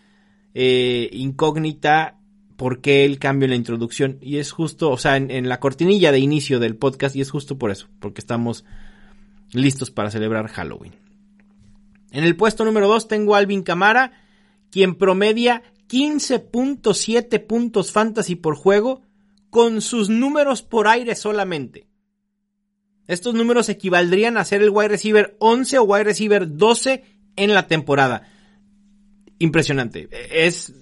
eh, 0.56 1.10
incógnita 1.14 2.18
por 2.56 2.82
qué 2.82 3.06
el 3.06 3.20
cambio 3.20 3.46
en 3.46 3.52
la 3.52 3.56
introducción. 3.56 4.18
Y 4.22 4.38
es 4.38 4.52
justo, 4.52 4.90
o 4.90 4.98
sea, 4.98 5.18
en, 5.18 5.48
la 5.48 5.60
cortinilla 5.60 6.12
de 6.12 6.20
inicio 6.20 6.60
del 6.60 6.76
podcast, 6.76 7.16
y 7.16 7.22
es 7.22 7.30
justo 7.30 7.58
por 7.58 7.70
eso, 7.70 7.88
porque 8.00 8.20
estamos 8.22 8.66
listos 9.52 9.92
para 9.92 10.10
celebrar 10.10 10.48
Halloween. 10.48 10.94
En 12.12 12.24
el 12.24 12.36
puesto 12.36 12.66
número 12.66 12.88
2 12.88 13.08
tengo 13.08 13.36
a 13.36 13.40
Alvin 13.40 13.62
Camara, 13.62 14.25
quien 14.76 14.96
promedia 14.96 15.64
15.7 15.88 17.48
puntos 17.48 17.94
fantasy 17.94 18.36
por 18.36 18.58
juego 18.58 19.04
con 19.50 19.80
sus 19.80 20.10
números 20.10 20.64
por 20.64 20.90
aire 20.90 21.16
solamente. 21.16 21.88
Estos 23.08 23.36
números 23.36 23.70
equivaldrían 23.70 24.36
a 24.36 24.44
ser 24.44 24.62
el 24.62 24.72
wide 24.72 24.90
receiver 24.90 25.38
11 25.40 25.78
o 25.78 25.84
wide 25.84 26.04
receiver 26.04 26.58
12 26.58 27.06
en 27.38 27.54
la 27.54 27.68
temporada. 27.68 28.28
Impresionante. 29.40 30.10
Es 30.30 30.74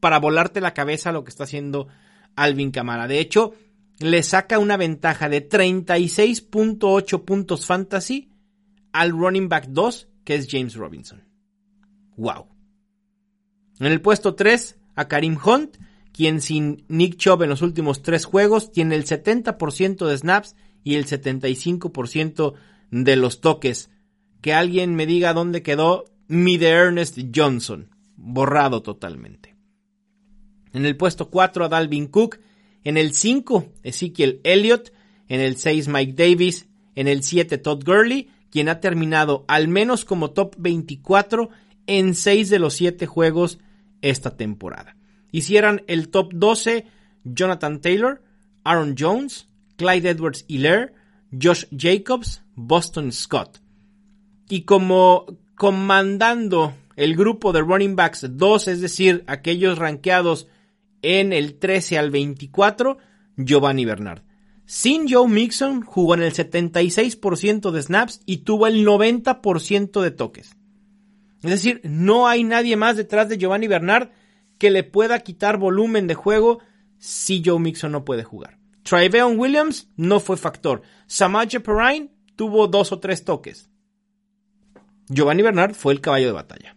para 0.00 0.18
volarte 0.18 0.60
la 0.60 0.74
cabeza 0.74 1.10
lo 1.10 1.24
que 1.24 1.30
está 1.30 1.44
haciendo 1.44 1.88
Alvin 2.36 2.72
Camara. 2.72 3.08
De 3.08 3.20
hecho, 3.20 3.54
le 4.00 4.22
saca 4.22 4.58
una 4.58 4.76
ventaja 4.76 5.30
de 5.30 5.48
36.8 5.48 7.24
puntos 7.24 7.64
fantasy 7.64 8.34
al 8.92 9.12
running 9.12 9.48
back 9.48 9.68
2, 9.68 10.08
que 10.24 10.34
es 10.34 10.46
James 10.46 10.74
Robinson. 10.74 11.24
Wow. 12.18 12.49
En 13.80 13.86
el 13.86 14.00
puesto 14.00 14.34
3, 14.34 14.76
a 14.94 15.08
Karim 15.08 15.38
Hunt, 15.42 15.76
quien 16.12 16.40
sin 16.40 16.84
Nick 16.88 17.16
Chubb 17.16 17.42
en 17.42 17.48
los 17.48 17.62
últimos 17.62 18.02
tres 18.02 18.26
juegos 18.26 18.72
tiene 18.72 18.94
el 18.94 19.06
70% 19.06 20.06
de 20.06 20.18
snaps 20.18 20.54
y 20.84 20.96
el 20.96 21.06
75% 21.06 22.54
de 22.90 23.16
los 23.16 23.40
toques. 23.40 23.90
Que 24.42 24.52
alguien 24.52 24.94
me 24.94 25.06
diga 25.06 25.32
dónde 25.32 25.62
quedó 25.62 26.04
mi 26.28 26.58
de 26.58 26.68
Ernest 26.68 27.18
Johnson. 27.34 27.88
Borrado 28.16 28.82
totalmente. 28.82 29.56
En 30.72 30.84
el 30.84 30.96
puesto 30.96 31.30
4 31.30 31.64
a 31.64 31.68
Dalvin 31.68 32.06
Cook. 32.06 32.38
En 32.84 32.96
el 32.96 33.14
5 33.14 33.66
Ezekiel 33.82 34.40
Elliott. 34.44 34.92
En 35.28 35.40
el 35.40 35.56
6 35.56 35.88
Mike 35.88 36.12
Davis. 36.12 36.68
En 36.94 37.08
el 37.08 37.22
7 37.22 37.56
Todd 37.58 37.84
Gurley, 37.84 38.28
quien 38.50 38.68
ha 38.68 38.80
terminado 38.80 39.44
al 39.48 39.68
menos 39.68 40.04
como 40.04 40.32
top 40.32 40.54
24 40.58 41.48
en 41.86 42.14
6 42.14 42.50
de 42.50 42.58
los 42.58 42.74
7 42.74 43.06
juegos 43.06 43.58
esta 44.02 44.36
temporada. 44.36 44.96
Hicieran 45.32 45.82
el 45.86 46.08
top 46.08 46.32
12 46.34 46.86
Jonathan 47.24 47.80
Taylor, 47.80 48.22
Aaron 48.64 48.94
Jones, 48.98 49.48
Clyde 49.76 50.10
Edwards 50.10 50.44
Hilaire, 50.48 50.92
Josh 51.30 51.64
Jacobs, 51.70 52.42
Boston 52.54 53.12
Scott. 53.12 53.58
Y 54.48 54.62
como 54.62 55.26
comandando 55.54 56.74
el 56.96 57.16
grupo 57.16 57.52
de 57.52 57.60
running 57.60 57.96
backs 57.96 58.26
2, 58.28 58.68
es 58.68 58.80
decir, 58.80 59.24
aquellos 59.26 59.78
rankeados 59.78 60.48
en 61.02 61.32
el 61.32 61.58
13 61.58 61.98
al 61.98 62.10
24, 62.10 62.98
Giovanni 63.36 63.84
Bernard. 63.84 64.22
Sin 64.66 65.08
Joe 65.08 65.28
Mixon 65.28 65.82
jugó 65.82 66.14
en 66.14 66.22
el 66.22 66.32
76% 66.32 67.70
de 67.70 67.82
snaps 67.82 68.20
y 68.24 68.38
tuvo 68.38 68.66
el 68.66 68.86
90% 68.86 70.00
de 70.00 70.10
toques. 70.10 70.56
Es 71.42 71.50
decir, 71.50 71.80
no 71.84 72.28
hay 72.28 72.44
nadie 72.44 72.76
más 72.76 72.96
detrás 72.96 73.28
de 73.28 73.38
Giovanni 73.38 73.66
Bernard 73.66 74.10
que 74.58 74.70
le 74.70 74.84
pueda 74.84 75.20
quitar 75.20 75.56
volumen 75.56 76.06
de 76.06 76.14
juego 76.14 76.60
si 76.98 77.42
Joe 77.44 77.58
Mixon 77.58 77.92
no 77.92 78.04
puede 78.04 78.24
jugar. 78.24 78.58
Triveon 78.82 79.38
Williams 79.38 79.88
no 79.96 80.20
fue 80.20 80.36
factor. 80.36 80.82
Samaje 81.06 81.60
Perrine 81.60 82.10
tuvo 82.36 82.66
dos 82.66 82.92
o 82.92 82.98
tres 82.98 83.24
toques. 83.24 83.70
Giovanni 85.08 85.42
Bernard 85.42 85.74
fue 85.74 85.92
el 85.92 86.00
caballo 86.00 86.26
de 86.26 86.32
batalla. 86.32 86.76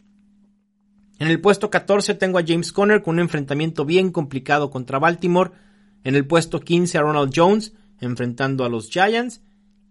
En 1.19 1.27
el 1.27 1.39
puesto 1.39 1.69
14 1.69 2.15
tengo 2.15 2.39
a 2.39 2.43
James 2.45 2.71
Conner 2.71 3.01
con 3.01 3.15
un 3.15 3.21
enfrentamiento 3.21 3.85
bien 3.85 4.11
complicado 4.11 4.69
contra 4.69 4.99
Baltimore. 4.99 5.51
En 6.03 6.15
el 6.15 6.25
puesto 6.25 6.59
15 6.59 6.97
a 6.97 7.01
Ronald 7.01 7.31
Jones 7.35 7.73
enfrentando 7.99 8.65
a 8.65 8.69
los 8.69 8.89
Giants. 8.89 9.41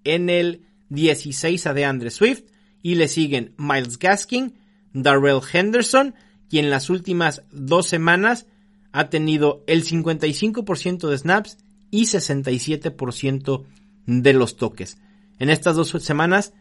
En 0.05 0.29
el 0.29 0.67
16 0.89 1.67
a 1.67 1.75
DeAndre 1.75 2.11
Swift. 2.11 2.45
Y 2.83 2.97
le 2.97 3.07
siguen 3.07 3.55
Miles 3.59 3.99
Gaskin, 3.99 4.55
Darrell 4.93 5.41
Henderson, 5.53 6.15
quien 6.49 6.67
en 6.67 6.71
las 6.71 6.91
últimas 6.91 7.43
dos 7.51 7.87
semanas 7.87 8.47
ha 8.93 9.09
tenido 9.09 9.65
el 9.67 9.85
55% 9.85 11.09
de 11.09 11.19
snaps 11.19 11.59
y 11.91 12.03
67% 12.05 13.65
de 14.07 14.33
los 14.33 14.57
toques. 14.57 14.99
En 15.39 15.51
estas 15.51 15.77
dos 15.77 15.89
semanas, 15.89 16.53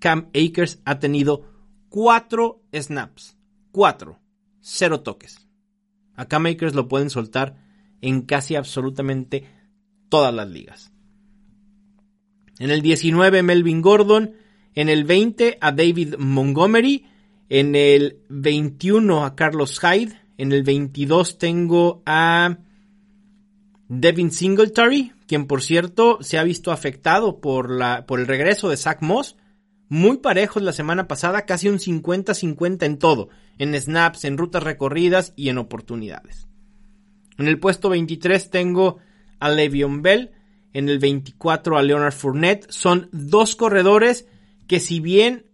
Cam 0.00 0.28
Akers 0.34 0.80
ha 0.84 0.98
tenido 0.98 1.44
4 1.88 2.62
snaps. 2.72 3.36
4. 3.72 4.18
0 4.60 5.00
toques. 5.00 5.48
A 6.14 6.26
Cam 6.26 6.46
Akers 6.46 6.74
lo 6.74 6.88
pueden 6.88 7.10
soltar 7.10 7.56
en 8.00 8.22
casi 8.22 8.56
absolutamente 8.56 9.46
todas 10.08 10.34
las 10.34 10.48
ligas. 10.48 10.92
En 12.58 12.70
el 12.70 12.82
19, 12.82 13.42
Melvin 13.42 13.82
Gordon. 13.82 14.34
En 14.74 14.88
el 14.88 15.04
20, 15.04 15.58
a 15.60 15.72
David 15.72 16.16
Montgomery. 16.18 17.06
En 17.48 17.74
el 17.74 18.20
21, 18.28 19.24
a 19.24 19.34
Carlos 19.34 19.80
Hyde. 19.80 20.20
En 20.36 20.52
el 20.52 20.62
22 20.62 21.38
tengo 21.38 22.02
a 22.06 22.58
Devin 23.88 24.30
Singletary, 24.30 25.12
quien 25.26 25.46
por 25.46 25.62
cierto 25.62 26.18
se 26.20 26.38
ha 26.38 26.44
visto 26.44 26.70
afectado 26.70 27.40
por, 27.40 27.70
la, 27.70 28.06
por 28.06 28.20
el 28.20 28.26
regreso 28.26 28.68
de 28.68 28.76
Zach 28.76 29.00
Moss. 29.00 29.36
Muy 29.88 30.18
parejos 30.18 30.62
la 30.62 30.72
semana 30.72 31.08
pasada, 31.08 31.46
casi 31.46 31.68
un 31.68 31.78
50-50 31.78 32.84
en 32.84 32.98
todo, 32.98 33.30
en 33.56 33.74
snaps, 33.74 34.24
en 34.24 34.36
rutas 34.36 34.62
recorridas 34.62 35.32
y 35.34 35.48
en 35.48 35.56
oportunidades. 35.56 36.46
En 37.38 37.48
el 37.48 37.58
puesto 37.58 37.88
23 37.88 38.50
tengo 38.50 38.98
a 39.40 39.48
Le'Veon 39.48 40.02
Bell, 40.02 40.32
en 40.74 40.90
el 40.90 40.98
24 40.98 41.78
a 41.78 41.82
Leonard 41.82 42.12
Fournette. 42.12 42.70
Son 42.70 43.08
dos 43.12 43.56
corredores 43.56 44.26
que 44.66 44.80
si 44.80 45.00
bien 45.00 45.47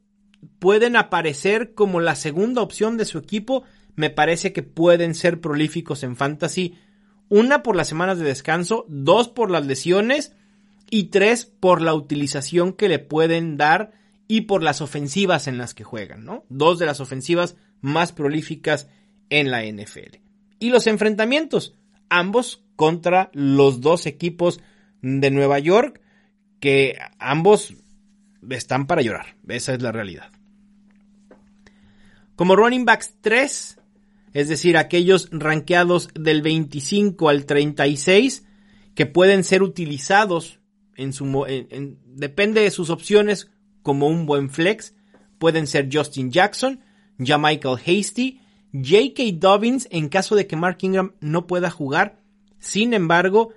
pueden 0.64 0.96
aparecer 0.96 1.74
como 1.74 2.00
la 2.00 2.16
segunda 2.16 2.62
opción 2.62 2.96
de 2.96 3.04
su 3.04 3.18
equipo, 3.18 3.64
me 3.96 4.08
parece 4.08 4.54
que 4.54 4.62
pueden 4.62 5.14
ser 5.14 5.42
prolíficos 5.42 6.02
en 6.02 6.16
fantasy. 6.16 6.78
Una 7.28 7.62
por 7.62 7.76
las 7.76 7.86
semanas 7.86 8.18
de 8.18 8.24
descanso, 8.24 8.86
dos 8.88 9.28
por 9.28 9.50
las 9.50 9.66
lesiones 9.66 10.34
y 10.88 11.10
tres 11.10 11.44
por 11.44 11.82
la 11.82 11.92
utilización 11.92 12.72
que 12.72 12.88
le 12.88 12.98
pueden 12.98 13.58
dar 13.58 13.92
y 14.26 14.42
por 14.42 14.62
las 14.62 14.80
ofensivas 14.80 15.48
en 15.48 15.58
las 15.58 15.74
que 15.74 15.84
juegan, 15.84 16.24
¿no? 16.24 16.46
Dos 16.48 16.78
de 16.78 16.86
las 16.86 16.98
ofensivas 16.98 17.56
más 17.82 18.12
prolíficas 18.12 18.88
en 19.28 19.50
la 19.50 19.66
NFL. 19.66 20.16
Y 20.60 20.70
los 20.70 20.86
enfrentamientos, 20.86 21.74
ambos 22.08 22.64
contra 22.74 23.28
los 23.34 23.82
dos 23.82 24.06
equipos 24.06 24.62
de 25.02 25.30
Nueva 25.30 25.58
York, 25.58 26.00
que 26.58 26.96
ambos 27.18 27.74
están 28.48 28.86
para 28.86 29.02
llorar. 29.02 29.36
Esa 29.46 29.74
es 29.74 29.82
la 29.82 29.92
realidad. 29.92 30.30
Como 32.36 32.56
running 32.56 32.84
backs 32.84 33.14
3, 33.20 33.78
es 34.32 34.48
decir, 34.48 34.76
aquellos 34.76 35.28
rankeados 35.30 36.08
del 36.14 36.42
25 36.42 37.28
al 37.28 37.46
36 37.46 38.44
que 38.94 39.06
pueden 39.06 39.44
ser 39.44 39.62
utilizados 39.62 40.60
en 40.96 41.12
su 41.12 41.24
depende 42.06 42.60
de 42.60 42.70
sus 42.70 42.90
opciones 42.90 43.50
como 43.82 44.08
un 44.08 44.26
buen 44.26 44.50
flex, 44.50 44.94
pueden 45.38 45.66
ser 45.66 45.88
Justin 45.92 46.30
Jackson, 46.30 46.80
Michael 47.18 47.78
Hasty, 47.78 48.40
J.K. 48.72 49.22
Dobbins 49.34 49.86
en 49.90 50.08
caso 50.08 50.34
de 50.34 50.46
que 50.46 50.56
Mark 50.56 50.78
Ingram 50.80 51.14
no 51.20 51.46
pueda 51.46 51.70
jugar. 51.70 52.20
Sin 52.58 52.94
embargo, 52.94 53.52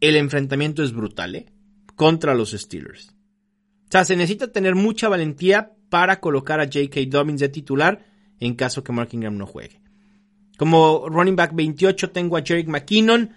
el 0.00 0.16
enfrentamiento 0.16 0.82
es 0.82 0.92
brutal 0.92 1.36
¿eh? 1.36 1.46
contra 1.94 2.34
los 2.34 2.50
Steelers. 2.50 3.10
O 3.10 3.92
sea, 3.92 4.04
se 4.04 4.16
necesita 4.16 4.52
tener 4.52 4.74
mucha 4.74 5.08
valentía 5.08 5.72
para 5.90 6.20
colocar 6.20 6.60
a 6.60 6.64
J.K. 6.64 7.00
Dobbins 7.08 7.40
de 7.40 7.48
titular 7.48 8.06
en 8.38 8.54
caso 8.54 8.82
que 8.82 8.92
Mark 8.92 9.10
Ingram 9.12 9.36
no 9.36 9.46
juegue. 9.46 9.80
Como 10.56 11.08
running 11.08 11.36
back 11.36 11.54
28 11.54 12.10
tengo 12.10 12.36
a 12.36 12.42
Jerick 12.42 12.68
McKinnon. 12.68 13.34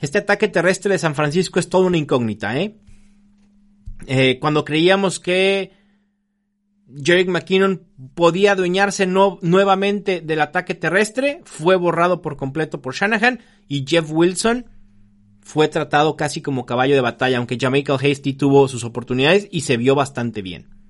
Este 0.00 0.18
ataque 0.18 0.48
terrestre 0.48 0.92
de 0.92 0.98
San 0.98 1.14
Francisco 1.14 1.58
es 1.58 1.68
toda 1.68 1.86
una 1.86 1.96
incógnita, 1.96 2.58
¿eh? 2.58 2.76
eh 4.06 4.38
cuando 4.40 4.64
creíamos 4.64 5.20
que 5.20 5.72
Jerick 7.02 7.28
McKinnon 7.28 7.82
podía 8.14 8.52
adueñarse 8.52 9.06
nuevamente 9.06 10.20
del 10.20 10.40
ataque 10.40 10.74
terrestre, 10.74 11.40
fue 11.44 11.76
borrado 11.76 12.20
por 12.20 12.36
completo 12.36 12.82
por 12.82 12.94
Shanahan 12.94 13.40
y 13.68 13.84
Jeff 13.86 14.10
Wilson 14.10 14.66
fue 15.40 15.68
tratado 15.68 16.16
casi 16.16 16.42
como 16.42 16.66
caballo 16.66 16.94
de 16.94 17.00
batalla, 17.00 17.38
aunque 17.38 17.58
Jamaica 17.60 17.94
Hasty 17.94 18.32
tuvo 18.32 18.66
sus 18.66 18.82
oportunidades 18.84 19.46
y 19.50 19.60
se 19.60 19.76
vio 19.76 19.94
bastante 19.94 20.42
bien. 20.42 20.83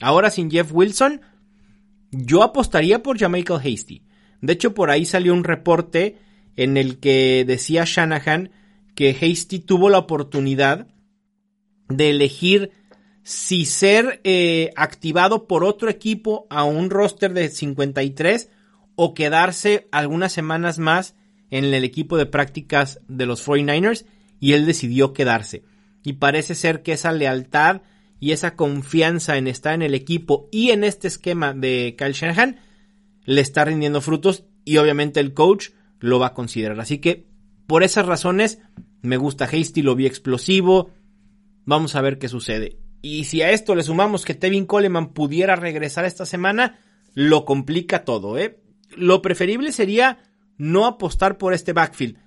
Ahora 0.00 0.30
sin 0.30 0.50
Jeff 0.50 0.70
Wilson, 0.72 1.20
yo 2.10 2.42
apostaría 2.42 3.02
por 3.02 3.18
Jamaica 3.18 3.54
Hasty. 3.54 4.02
De 4.40 4.54
hecho, 4.54 4.74
por 4.74 4.90
ahí 4.90 5.04
salió 5.04 5.34
un 5.34 5.44
reporte 5.44 6.18
en 6.56 6.76
el 6.76 6.98
que 6.98 7.44
decía 7.46 7.84
Shanahan 7.86 8.50
que 8.94 9.10
Hasty 9.10 9.60
tuvo 9.60 9.90
la 9.90 9.98
oportunidad 9.98 10.88
de 11.88 12.10
elegir 12.10 12.72
si 13.22 13.64
ser 13.64 14.20
eh, 14.24 14.70
activado 14.76 15.46
por 15.46 15.64
otro 15.64 15.90
equipo 15.90 16.46
a 16.50 16.64
un 16.64 16.90
roster 16.90 17.32
de 17.32 17.48
53 17.48 18.50
o 18.96 19.14
quedarse 19.14 19.88
algunas 19.92 20.32
semanas 20.32 20.78
más 20.78 21.14
en 21.50 21.64
el 21.64 21.84
equipo 21.84 22.16
de 22.16 22.26
prácticas 22.26 23.00
de 23.08 23.26
los 23.26 23.46
49ers 23.46 24.06
y 24.40 24.52
él 24.52 24.66
decidió 24.66 25.12
quedarse. 25.12 25.64
Y 26.02 26.14
parece 26.14 26.54
ser 26.54 26.82
que 26.82 26.92
esa 26.92 27.12
lealtad 27.12 27.82
y 28.20 28.32
esa 28.32 28.54
confianza 28.54 29.38
en 29.38 29.48
estar 29.48 29.74
en 29.74 29.82
el 29.82 29.94
equipo 29.94 30.48
y 30.52 30.70
en 30.70 30.84
este 30.84 31.08
esquema 31.08 31.54
de 31.54 31.96
Kyle 31.98 32.12
Shanahan 32.12 32.60
le 33.24 33.40
está 33.40 33.64
rindiendo 33.64 34.02
frutos 34.02 34.44
y 34.64 34.76
obviamente 34.76 35.20
el 35.20 35.32
coach 35.32 35.70
lo 35.98 36.18
va 36.18 36.28
a 36.28 36.34
considerar. 36.34 36.78
Así 36.80 36.98
que 36.98 37.26
por 37.66 37.82
esas 37.82 38.06
razones 38.06 38.60
me 39.00 39.16
gusta 39.16 39.46
Hasty, 39.46 39.82
lo 39.82 39.96
vi 39.96 40.06
explosivo. 40.06 40.90
Vamos 41.64 41.96
a 41.96 42.02
ver 42.02 42.18
qué 42.18 42.28
sucede. 42.28 42.78
Y 43.02 43.24
si 43.24 43.40
a 43.40 43.50
esto 43.50 43.74
le 43.74 43.82
sumamos 43.82 44.26
que 44.26 44.34
Tevin 44.34 44.66
Coleman 44.66 45.14
pudiera 45.14 45.56
regresar 45.56 46.04
esta 46.04 46.26
semana, 46.26 46.78
lo 47.14 47.46
complica 47.46 48.04
todo, 48.04 48.36
¿eh? 48.36 48.60
Lo 48.96 49.22
preferible 49.22 49.72
sería 49.72 50.18
no 50.58 50.84
apostar 50.84 51.38
por 51.38 51.54
este 51.54 51.72
backfield. 51.72 52.18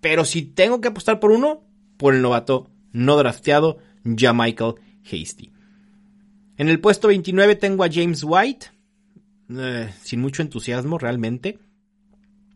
Pero 0.00 0.24
si 0.24 0.42
tengo 0.42 0.80
que 0.80 0.88
apostar 0.88 1.18
por 1.18 1.32
uno, 1.32 1.64
por 1.96 2.14
el 2.14 2.22
novato 2.22 2.70
no 2.92 3.16
drafteado, 3.16 3.78
ya 4.04 4.32
Michael 4.32 4.74
Hasty. 5.04 5.52
En 6.56 6.68
el 6.68 6.80
puesto 6.80 7.08
29 7.08 7.56
tengo 7.56 7.84
a 7.84 7.90
James 7.90 8.22
White, 8.24 8.66
eh, 9.50 9.92
sin 10.02 10.20
mucho 10.20 10.42
entusiasmo 10.42 10.98
realmente. 10.98 11.58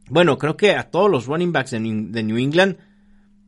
Bueno, 0.09 0.39
creo 0.39 0.57
que 0.57 0.73
a 0.73 0.91
todos 0.91 1.11
los 1.11 1.27
running 1.27 1.53
backs 1.53 1.73
de 1.73 1.81
New 1.81 2.39
England 2.39 2.77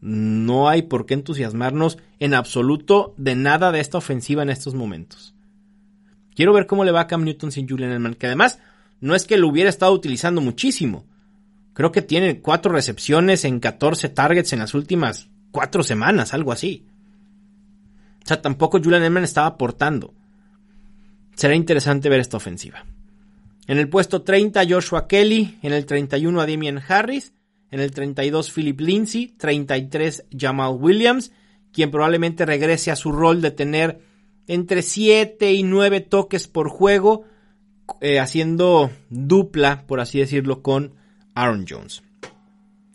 no 0.00 0.68
hay 0.68 0.82
por 0.82 1.06
qué 1.06 1.14
entusiasmarnos 1.14 1.98
en 2.18 2.34
absoluto 2.34 3.14
de 3.16 3.34
nada 3.34 3.72
de 3.72 3.80
esta 3.80 3.98
ofensiva 3.98 4.42
en 4.42 4.50
estos 4.50 4.74
momentos. 4.74 5.34
Quiero 6.34 6.52
ver 6.52 6.66
cómo 6.66 6.84
le 6.84 6.92
va 6.92 7.02
a 7.02 7.06
Cam 7.06 7.24
Newton 7.24 7.52
sin 7.52 7.68
Julian 7.68 7.90
Edelman, 7.90 8.14
que 8.14 8.26
además 8.26 8.58
no 9.00 9.14
es 9.14 9.26
que 9.26 9.36
lo 9.36 9.48
hubiera 9.48 9.70
estado 9.70 9.92
utilizando 9.92 10.40
muchísimo. 10.40 11.06
Creo 11.74 11.92
que 11.92 12.02
tiene 12.02 12.40
cuatro 12.40 12.72
recepciones 12.72 13.44
en 13.44 13.60
14 13.60 14.08
targets 14.10 14.52
en 14.52 14.60
las 14.60 14.74
últimas 14.74 15.28
cuatro 15.50 15.82
semanas, 15.82 16.34
algo 16.34 16.52
así. 16.52 16.86
O 18.22 18.26
sea, 18.26 18.40
tampoco 18.40 18.78
Julian 18.78 19.02
Edelman 19.02 19.24
estaba 19.24 19.46
aportando. 19.46 20.14
Será 21.34 21.54
interesante 21.54 22.08
ver 22.08 22.20
esta 22.20 22.36
ofensiva. 22.36 22.84
En 23.66 23.78
el 23.78 23.88
puesto 23.88 24.22
30 24.22 24.62
Joshua 24.68 25.06
Kelly, 25.06 25.58
en 25.62 25.72
el 25.72 25.86
31 25.86 26.40
a 26.40 26.46
Damian 26.46 26.82
Harris, 26.86 27.32
en 27.70 27.80
el 27.80 27.92
32 27.92 28.50
Philip 28.50 28.80
Lindsay, 28.80 29.28
33 29.38 30.24
Jamal 30.36 30.76
Williams, 30.78 31.32
quien 31.72 31.90
probablemente 31.90 32.44
regrese 32.44 32.90
a 32.90 32.96
su 32.96 33.12
rol 33.12 33.40
de 33.40 33.52
tener 33.52 34.00
entre 34.48 34.82
7 34.82 35.52
y 35.52 35.62
9 35.62 36.00
toques 36.00 36.48
por 36.48 36.68
juego, 36.68 37.24
eh, 38.00 38.18
haciendo 38.18 38.90
dupla, 39.08 39.84
por 39.86 40.00
así 40.00 40.18
decirlo, 40.18 40.62
con 40.62 40.94
Aaron 41.34 41.64
Jones. 41.68 42.02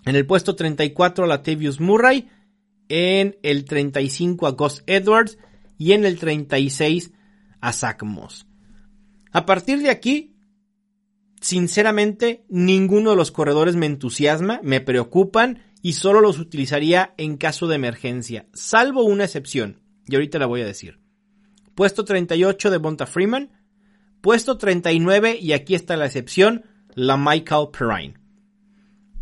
En 0.05 0.15
el 0.15 0.25
puesto 0.25 0.55
34 0.55 1.23
a 1.23 1.27
Latavius 1.27 1.79
Murray, 1.79 2.27
en 2.89 3.37
el 3.43 3.65
35 3.65 4.47
a 4.47 4.51
Gus 4.51 4.83
Edwards 4.87 5.37
y 5.77 5.93
en 5.93 6.05
el 6.05 6.19
36 6.19 7.11
a 7.61 7.73
Zach 7.73 8.03
Moss. 8.03 8.47
A 9.31 9.45
partir 9.45 9.81
de 9.81 9.89
aquí, 9.89 10.35
sinceramente, 11.41 12.45
ninguno 12.49 13.11
de 13.11 13.15
los 13.15 13.31
corredores 13.31 13.75
me 13.75 13.85
entusiasma, 13.85 14.59
me 14.63 14.81
preocupan 14.81 15.63
y 15.81 15.93
solo 15.93 16.21
los 16.21 16.39
utilizaría 16.39 17.13
en 17.17 17.37
caso 17.37 17.67
de 17.67 17.75
emergencia, 17.75 18.47
salvo 18.53 19.03
una 19.03 19.25
excepción, 19.25 19.81
y 20.07 20.15
ahorita 20.15 20.39
la 20.39 20.45
voy 20.45 20.61
a 20.61 20.65
decir. 20.65 20.99
Puesto 21.75 22.05
38 22.05 22.71
de 22.71 22.77
Bonta 22.77 23.05
Freeman. 23.05 23.51
Puesto 24.21 24.57
39, 24.57 25.37
y 25.39 25.51
aquí 25.51 25.75
está 25.75 25.97
la 25.97 26.05
excepción, 26.05 26.65
la 26.95 27.17
Michael 27.17 27.67
Perrine. 27.77 28.15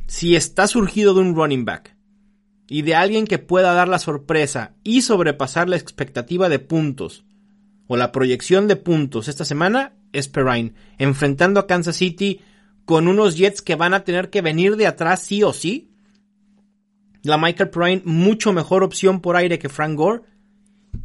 Si 0.07 0.35
está 0.35 0.67
surgido 0.67 1.13
de 1.13 1.21
un 1.21 1.35
running 1.35 1.65
back 1.65 1.92
y 2.67 2.81
de 2.81 2.95
alguien 2.95 3.27
que 3.27 3.39
pueda 3.39 3.73
dar 3.73 3.87
la 3.87 3.99
sorpresa 3.99 4.73
y 4.83 5.01
sobrepasar 5.01 5.69
la 5.69 5.75
expectativa 5.75 6.49
de 6.49 6.59
puntos 6.59 7.25
o 7.87 7.97
la 7.97 8.11
proyección 8.11 8.67
de 8.67 8.75
puntos 8.75 9.27
esta 9.27 9.45
semana, 9.45 9.93
es 10.13 10.27
Perrine, 10.27 10.73
enfrentando 10.97 11.59
a 11.59 11.67
Kansas 11.67 11.97
City 11.97 12.39
con 12.85 13.07
unos 13.07 13.37
Jets 13.37 13.61
que 13.61 13.75
van 13.75 13.93
a 13.93 14.03
tener 14.03 14.29
que 14.29 14.41
venir 14.41 14.75
de 14.75 14.87
atrás 14.87 15.21
sí 15.21 15.43
o 15.43 15.53
sí. 15.53 15.91
La 17.23 17.37
Michael 17.37 17.69
Perrine, 17.69 18.01
mucho 18.05 18.53
mejor 18.53 18.83
opción 18.83 19.21
por 19.21 19.35
aire 19.35 19.59
que 19.59 19.69
Frank 19.69 19.95
Gore. 19.95 20.21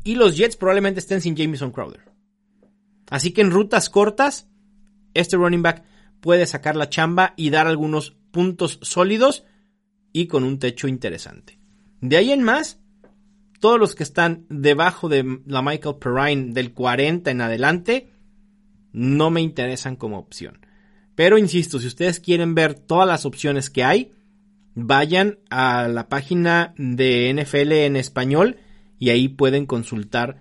Y 0.04 0.16
los 0.16 0.36
Jets 0.36 0.56
probablemente 0.56 1.00
estén 1.00 1.20
sin 1.20 1.36
Jamison 1.36 1.70
Crowder. 1.70 2.02
Así 3.10 3.32
que 3.32 3.40
en 3.40 3.50
rutas 3.50 3.88
cortas, 3.88 4.48
este 5.14 5.36
running 5.36 5.62
back 5.62 5.84
puede 6.20 6.46
sacar 6.46 6.76
la 6.76 6.90
chamba 6.90 7.32
y 7.36 7.50
dar 7.50 7.66
algunos 7.66 8.16
puntos 8.30 8.78
sólidos 8.82 9.44
y 10.12 10.26
con 10.26 10.44
un 10.44 10.58
techo 10.58 10.88
interesante. 10.88 11.58
De 12.00 12.16
ahí 12.16 12.32
en 12.32 12.42
más, 12.42 12.78
todos 13.60 13.78
los 13.78 13.94
que 13.94 14.02
están 14.02 14.46
debajo 14.48 15.08
de 15.08 15.40
la 15.46 15.62
Michael 15.62 15.96
Perrine 15.96 16.52
del 16.52 16.72
40 16.72 17.30
en 17.30 17.40
adelante, 17.40 18.10
no 18.92 19.30
me 19.30 19.40
interesan 19.40 19.96
como 19.96 20.18
opción. 20.18 20.60
Pero 21.14 21.38
insisto, 21.38 21.80
si 21.80 21.88
ustedes 21.88 22.20
quieren 22.20 22.54
ver 22.54 22.74
todas 22.74 23.08
las 23.08 23.26
opciones 23.26 23.70
que 23.70 23.84
hay, 23.84 24.12
vayan 24.74 25.38
a 25.50 25.88
la 25.88 26.08
página 26.08 26.74
de 26.78 27.34
NFL 27.34 27.72
en 27.72 27.96
español 27.96 28.58
y 28.98 29.10
ahí 29.10 29.28
pueden 29.28 29.66
consultar 29.66 30.38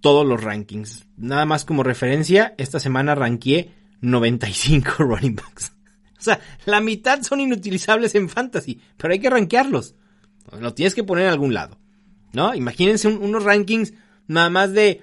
todos 0.00 0.26
los 0.26 0.42
rankings. 0.42 1.06
Nada 1.16 1.44
más 1.44 1.64
como 1.64 1.82
referencia, 1.82 2.54
esta 2.58 2.80
semana 2.80 3.14
ranqué 3.14 3.70
95 4.00 4.92
running 4.98 5.36
backs. 5.36 5.75
Sea, 6.26 6.40
la 6.64 6.80
mitad 6.80 7.22
son 7.22 7.40
inutilizables 7.40 8.14
en 8.14 8.28
fantasy, 8.28 8.80
pero 8.96 9.12
hay 9.12 9.20
que 9.20 9.30
rankearlos. 9.30 9.94
Lo 10.60 10.74
tienes 10.74 10.94
que 10.94 11.04
poner 11.04 11.24
en 11.24 11.32
algún 11.32 11.54
lado. 11.54 11.78
¿No? 12.32 12.54
Imagínense 12.54 13.08
unos 13.08 13.44
rankings 13.44 13.94
nada 14.26 14.50
más 14.50 14.72
de 14.72 15.02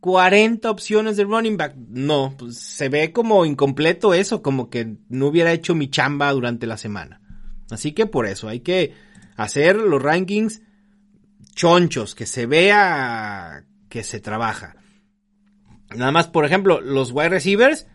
40 0.00 0.70
opciones 0.70 1.16
de 1.16 1.24
running 1.24 1.56
back. 1.56 1.76
No, 1.76 2.34
pues 2.38 2.56
se 2.58 2.88
ve 2.88 3.12
como 3.12 3.44
incompleto 3.44 4.14
eso, 4.14 4.42
como 4.42 4.70
que 4.70 4.96
no 5.08 5.26
hubiera 5.26 5.52
hecho 5.52 5.74
mi 5.74 5.90
chamba 5.90 6.32
durante 6.32 6.66
la 6.66 6.78
semana. 6.78 7.20
Así 7.70 7.92
que 7.92 8.06
por 8.06 8.26
eso 8.26 8.48
hay 8.48 8.60
que 8.60 8.94
hacer 9.36 9.76
los 9.76 10.02
rankings 10.02 10.62
chonchos, 11.54 12.14
que 12.14 12.26
se 12.26 12.46
vea 12.46 13.64
que 13.88 14.02
se 14.02 14.20
trabaja. 14.20 14.76
Nada 15.94 16.12
más, 16.12 16.28
por 16.28 16.44
ejemplo, 16.44 16.80
los 16.80 17.10
wide 17.12 17.28
receivers, 17.30 17.86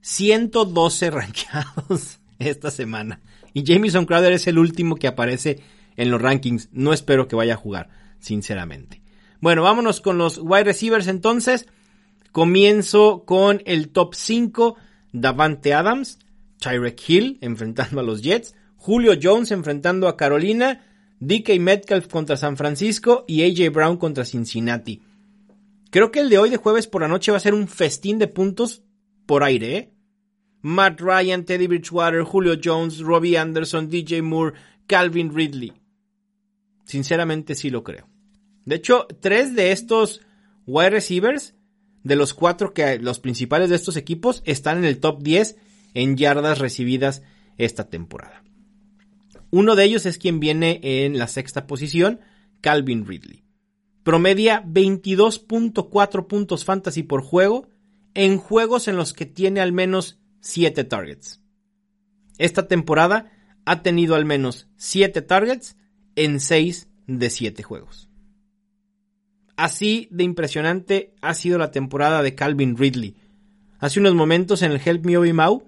112 0.00 1.10
rankeados 1.10 2.20
esta 2.38 2.70
semana. 2.70 3.20
Y 3.52 3.64
Jamison 3.64 4.06
Crowder 4.06 4.32
es 4.32 4.46
el 4.46 4.58
último 4.58 4.96
que 4.96 5.08
aparece 5.08 5.60
en 5.96 6.10
los 6.10 6.20
rankings. 6.20 6.68
No 6.72 6.92
espero 6.92 7.28
que 7.28 7.36
vaya 7.36 7.54
a 7.54 7.58
jugar, 7.58 7.88
sinceramente. 8.18 9.02
Bueno, 9.40 9.62
vámonos 9.62 10.00
con 10.00 10.18
los 10.18 10.38
wide 10.38 10.64
receivers 10.64 11.06
entonces. 11.06 11.66
Comienzo 12.32 13.24
con 13.24 13.62
el 13.66 13.90
top 13.90 14.14
5. 14.14 14.76
Davante 15.12 15.72
Adams, 15.72 16.18
Tyrek 16.58 17.00
Hill 17.08 17.38
enfrentando 17.40 18.00
a 18.00 18.02
los 18.02 18.20
Jets, 18.20 18.56
Julio 18.74 19.12
Jones 19.22 19.52
enfrentando 19.52 20.08
a 20.08 20.16
Carolina, 20.16 20.84
DK 21.20 21.60
Metcalf 21.60 22.08
contra 22.08 22.36
San 22.36 22.56
Francisco 22.56 23.24
y 23.28 23.44
AJ 23.44 23.72
Brown 23.72 23.96
contra 23.96 24.24
Cincinnati. 24.24 25.02
Creo 25.90 26.10
que 26.10 26.18
el 26.18 26.30
de 26.30 26.38
hoy 26.38 26.50
de 26.50 26.56
jueves 26.56 26.88
por 26.88 27.02
la 27.02 27.08
noche 27.08 27.30
va 27.30 27.36
a 27.36 27.40
ser 27.40 27.54
un 27.54 27.68
festín 27.68 28.18
de 28.18 28.26
puntos 28.26 28.82
por 29.24 29.44
aire, 29.44 29.76
¿eh? 29.76 29.93
Matt 30.64 30.98
Ryan, 31.02 31.44
Teddy 31.44 31.66
Bridgewater, 31.66 32.22
Julio 32.22 32.54
Jones, 32.58 33.00
Robbie 33.00 33.36
Anderson, 33.36 33.90
DJ 33.90 34.22
Moore, 34.22 34.54
Calvin 34.86 35.34
Ridley. 35.34 35.74
Sinceramente 36.86 37.54
sí 37.54 37.68
lo 37.68 37.84
creo. 37.84 38.08
De 38.64 38.76
hecho, 38.76 39.06
tres 39.20 39.54
de 39.54 39.72
estos 39.72 40.22
wide 40.66 40.88
receivers, 40.88 41.54
de 42.02 42.16
los 42.16 42.32
cuatro 42.32 42.72
que 42.72 42.98
los 42.98 43.20
principales 43.20 43.68
de 43.68 43.76
estos 43.76 43.98
equipos, 43.98 44.42
están 44.46 44.78
en 44.78 44.86
el 44.86 45.00
top 45.00 45.22
10 45.22 45.56
en 45.92 46.16
yardas 46.16 46.58
recibidas 46.60 47.20
esta 47.58 47.90
temporada. 47.90 48.42
Uno 49.50 49.76
de 49.76 49.84
ellos 49.84 50.06
es 50.06 50.16
quien 50.16 50.40
viene 50.40 50.80
en 50.82 51.18
la 51.18 51.28
sexta 51.28 51.66
posición, 51.66 52.20
Calvin 52.62 53.04
Ridley. 53.04 53.44
Promedia 54.02 54.64
22.4 54.64 56.26
puntos 56.26 56.64
fantasy 56.64 57.02
por 57.02 57.20
juego 57.20 57.68
en 58.14 58.38
juegos 58.38 58.88
en 58.88 58.96
los 58.96 59.12
que 59.12 59.26
tiene 59.26 59.60
al 59.60 59.72
menos 59.72 60.23
7 60.44 60.84
targets. 60.84 61.40
Esta 62.36 62.68
temporada 62.68 63.32
ha 63.64 63.82
tenido 63.82 64.14
al 64.14 64.26
menos 64.26 64.68
7 64.76 65.22
targets 65.22 65.76
en 66.16 66.38
6 66.38 66.88
de 67.06 67.30
7 67.30 67.62
juegos. 67.62 68.10
Así 69.56 70.06
de 70.10 70.22
impresionante 70.22 71.14
ha 71.22 71.32
sido 71.32 71.58
la 71.58 71.70
temporada 71.70 72.22
de 72.22 72.34
Calvin 72.34 72.76
Ridley. 72.76 73.16
Hace 73.78 74.00
unos 74.00 74.14
momentos 74.14 74.60
en 74.62 74.72
el 74.72 74.82
Help 74.84 75.06
Me 75.06 75.32
Mau 75.32 75.66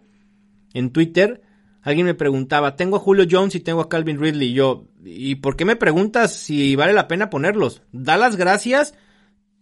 en 0.74 0.90
Twitter 0.90 1.40
alguien 1.80 2.04
me 2.04 2.14
preguntaba, 2.14 2.76
tengo 2.76 2.96
a 2.96 3.00
Julio 3.00 3.26
Jones 3.30 3.54
y 3.54 3.60
tengo 3.60 3.80
a 3.80 3.88
Calvin 3.88 4.20
Ridley. 4.20 4.50
Y 4.50 4.54
yo, 4.54 4.88
¿y 5.04 5.36
por 5.36 5.56
qué 5.56 5.64
me 5.64 5.76
preguntas 5.76 6.34
si 6.34 6.76
vale 6.76 6.92
la 6.92 7.08
pena 7.08 7.30
ponerlos? 7.30 7.82
Da 7.92 8.18
las 8.18 8.36
gracias 8.36 8.94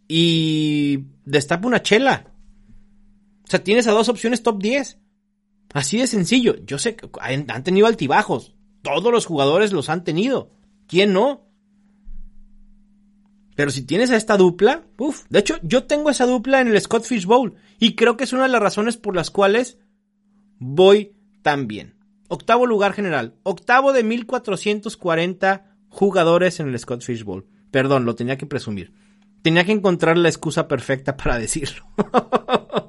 y 0.08 1.04
destapa 1.24 1.68
una 1.68 1.82
chela. 1.82 2.32
O 3.44 3.50
sea, 3.50 3.62
tienes 3.62 3.86
a 3.86 3.92
dos 3.92 4.08
opciones 4.08 4.42
top 4.42 4.60
10. 4.60 5.03
Así 5.74 5.98
de 5.98 6.06
sencillo. 6.06 6.54
Yo 6.64 6.78
sé 6.78 6.94
que 6.94 7.08
han 7.18 7.64
tenido 7.64 7.88
altibajos. 7.88 8.54
Todos 8.80 9.12
los 9.12 9.26
jugadores 9.26 9.72
los 9.72 9.90
han 9.90 10.04
tenido. 10.04 10.52
¿Quién 10.86 11.12
no? 11.12 11.48
Pero 13.56 13.72
si 13.72 13.82
tienes 13.82 14.10
a 14.12 14.16
esta 14.16 14.36
dupla, 14.36 14.84
uff. 14.98 15.24
De 15.30 15.40
hecho, 15.40 15.56
yo 15.62 15.84
tengo 15.84 16.10
esa 16.10 16.26
dupla 16.26 16.60
en 16.60 16.68
el 16.68 16.80
Scott 16.80 17.04
Fish 17.04 17.26
Bowl. 17.26 17.56
Y 17.80 17.96
creo 17.96 18.16
que 18.16 18.22
es 18.22 18.32
una 18.32 18.44
de 18.44 18.50
las 18.50 18.62
razones 18.62 18.96
por 18.96 19.16
las 19.16 19.32
cuales 19.32 19.78
voy 20.58 21.16
tan 21.42 21.66
bien. 21.66 21.96
Octavo 22.28 22.66
lugar 22.66 22.92
general. 22.92 23.34
Octavo 23.42 23.92
de 23.92 24.04
1440 24.04 25.76
jugadores 25.88 26.60
en 26.60 26.68
el 26.68 26.78
Scott 26.78 27.02
Fish 27.02 27.24
Bowl. 27.24 27.48
Perdón, 27.72 28.04
lo 28.04 28.14
tenía 28.14 28.38
que 28.38 28.46
presumir. 28.46 28.92
Tenía 29.42 29.64
que 29.64 29.72
encontrar 29.72 30.18
la 30.18 30.28
excusa 30.28 30.68
perfecta 30.68 31.16
para 31.16 31.36
decirlo. 31.36 31.84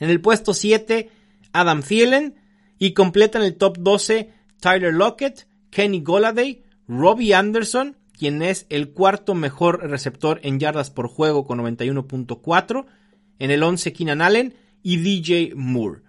en 0.00 0.10
el 0.10 0.20
puesto 0.20 0.54
7, 0.54 1.10
Adam 1.52 1.82
Thielen. 1.82 2.34
Y 2.78 2.92
completan 2.92 3.42
el 3.42 3.56
top 3.56 3.78
12 3.78 4.30
Tyler 4.60 4.92
Lockett, 4.92 5.46
Kenny 5.70 6.02
Goladay, 6.02 6.62
Robbie 6.86 7.34
Anderson, 7.34 7.96
quien 8.12 8.42
es 8.42 8.66
el 8.68 8.92
cuarto 8.92 9.34
mejor 9.34 9.88
receptor 9.88 10.40
en 10.42 10.58
yardas 10.58 10.90
por 10.90 11.08
juego 11.08 11.46
con 11.46 11.58
91.4. 11.58 12.86
En 13.38 13.50
el 13.50 13.62
11, 13.62 13.92
Keenan 13.92 14.22
Allen 14.22 14.54
y 14.82 14.98
DJ 14.98 15.54
Moore. 15.54 16.02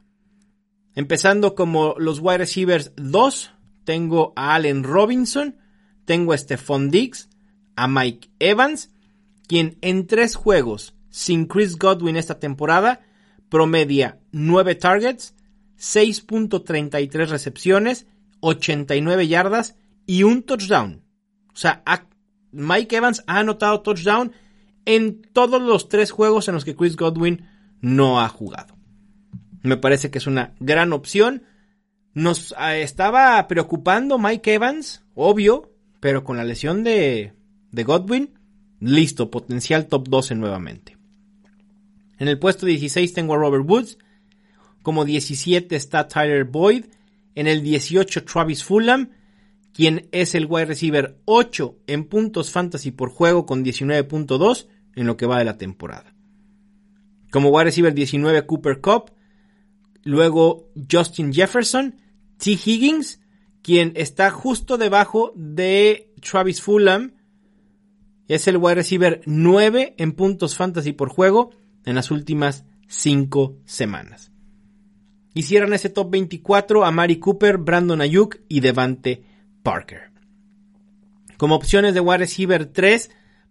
Empezando 0.95 1.56
como 1.56 1.95
los 1.97 2.19
wide 2.19 2.39
receivers 2.39 2.91
2, 2.95 3.52
tengo 3.84 4.34
a 4.36 4.56
Allen 4.56 4.84
Robinson, 4.84 5.58
tengo 6.06 6.34
a 6.34 6.38
Stephon 6.38 6.89
Diggs, 6.89 7.30
a 7.76 7.88
Mike 7.88 8.30
Evans, 8.39 8.91
quien 9.47 9.78
en 9.82 10.08
tres 10.08 10.36
juegos 10.36 10.95
sin 11.10 11.45
Chris 11.45 11.78
Godwin 11.78 12.17
esta 12.17 12.39
temporada 12.39 13.02
promedia 13.50 14.20
9 14.32 14.76
targets, 14.76 15.36
6.33 15.80 17.28
recepciones, 17.28 18.08
89 18.40 19.28
yardas 19.28 19.76
y 20.06 20.24
un 20.24 20.44
touchdown. 20.44 21.04
O 21.54 21.56
sea, 21.56 21.84
Mike 22.52 22.96
Evans 22.96 23.24
ha 23.28 23.40
anotado 23.40 23.82
touchdown 23.82 24.32
en 24.86 25.22
todos 25.34 25.62
los 25.62 25.90
tres 25.90 26.12
juegos 26.12 26.48
en 26.48 26.56
los 26.56 26.66
que 26.66 26.76
Chris 26.76 26.96
Godwin 26.96 27.46
no 27.82 28.22
ha 28.22 28.30
jugado. 28.30 28.76
Me 29.62 29.78
parece 29.78 30.10
que 30.10 30.18
es 30.18 30.28
una 30.28 30.54
gran 30.60 30.94
opción. 30.94 31.44
Nos 32.14 32.56
ah, 32.58 32.78
estaba 32.78 33.46
preocupando 33.48 34.18
Mike 34.18 34.54
Evans, 34.54 35.04
obvio, 35.14 35.74
pero 36.00 36.24
con 36.24 36.38
la 36.38 36.44
lesión 36.44 36.84
de, 36.84 37.34
de 37.72 37.84
Godwin, 37.84 38.34
listo, 38.80 39.30
potencial 39.30 39.88
top 39.88 40.08
12 40.08 40.36
nuevamente. 40.36 40.97
En 42.20 42.28
el 42.28 42.40
puesto 42.40 42.66
16 42.66 43.14
tengo 43.14 43.34
a 43.34 43.38
Robert 43.38 43.66
Woods. 43.68 43.98
Como 44.82 45.06
17 45.06 45.76
está 45.76 46.08
Tyler 46.08 46.46
Boyd. 46.46 46.86
En 47.36 47.48
el 47.48 47.62
18 47.62 48.24
Travis 48.24 48.64
Fulham, 48.64 49.12
quien 49.72 50.10
es 50.12 50.34
el 50.34 50.48
wide 50.48 50.66
receiver 50.66 51.20
8 51.26 51.78
en 51.86 52.06
puntos 52.06 52.52
fantasy 52.52 52.90
por 52.90 53.10
juego 53.10 53.46
con 53.46 53.64
19.2 53.64 54.68
en 54.96 55.06
lo 55.06 55.18
que 55.18 55.28
va 55.28 55.38
de 55.38 55.46
la 55.46 55.58
temporada. 55.58 56.16
Como 57.32 57.50
wide 57.50 57.66
receiver 57.66 57.94
19 57.94 58.46
Cooper 58.48 58.82
Cup. 58.82 59.12
Luego 60.04 60.70
Justin 60.90 61.34
Jefferson, 61.34 61.98
T. 62.38 62.52
Higgins, 62.52 63.20
quien 63.62 63.92
está 63.96 64.32
justo 64.32 64.78
debajo 64.78 65.34
de 65.36 66.14
Travis 66.22 66.62
Fulham 66.62 67.14
es 68.28 68.48
el 68.48 68.58
wide 68.58 68.76
receiver 68.76 69.22
9 69.26 69.96
en 69.98 70.14
puntos 70.14 70.56
fantasy 70.56 70.94
por 70.94 71.10
juego 71.10 71.52
en 71.88 71.95
las 71.95 72.12
últimas 72.12 72.65
5 72.88 73.60
semanas. 73.65 74.32
Hicieron 75.34 75.73
ese 75.73 75.89
top 75.89 76.12
24 76.12 76.84
a 76.84 76.91
Mari 76.91 77.17
Cooper, 77.17 77.58
Brandon 77.58 78.02
Ayuk 78.02 78.39
y 78.50 78.60
Devante 78.60 79.23
Parker. 79.63 80.12
Como 81.38 81.56
opciones 81.56 81.93
de 81.93 82.02
wide 82.02 82.17
receiver 82.17 82.65
3 82.65 83.10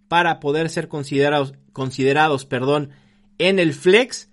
para 0.09 0.39
poder 0.39 0.69
ser 0.69 0.89
considerados, 0.89 1.55
considerados 1.73 2.45
perdón, 2.45 2.91
en 3.39 3.59
el 3.59 3.73
flex, 3.73 4.29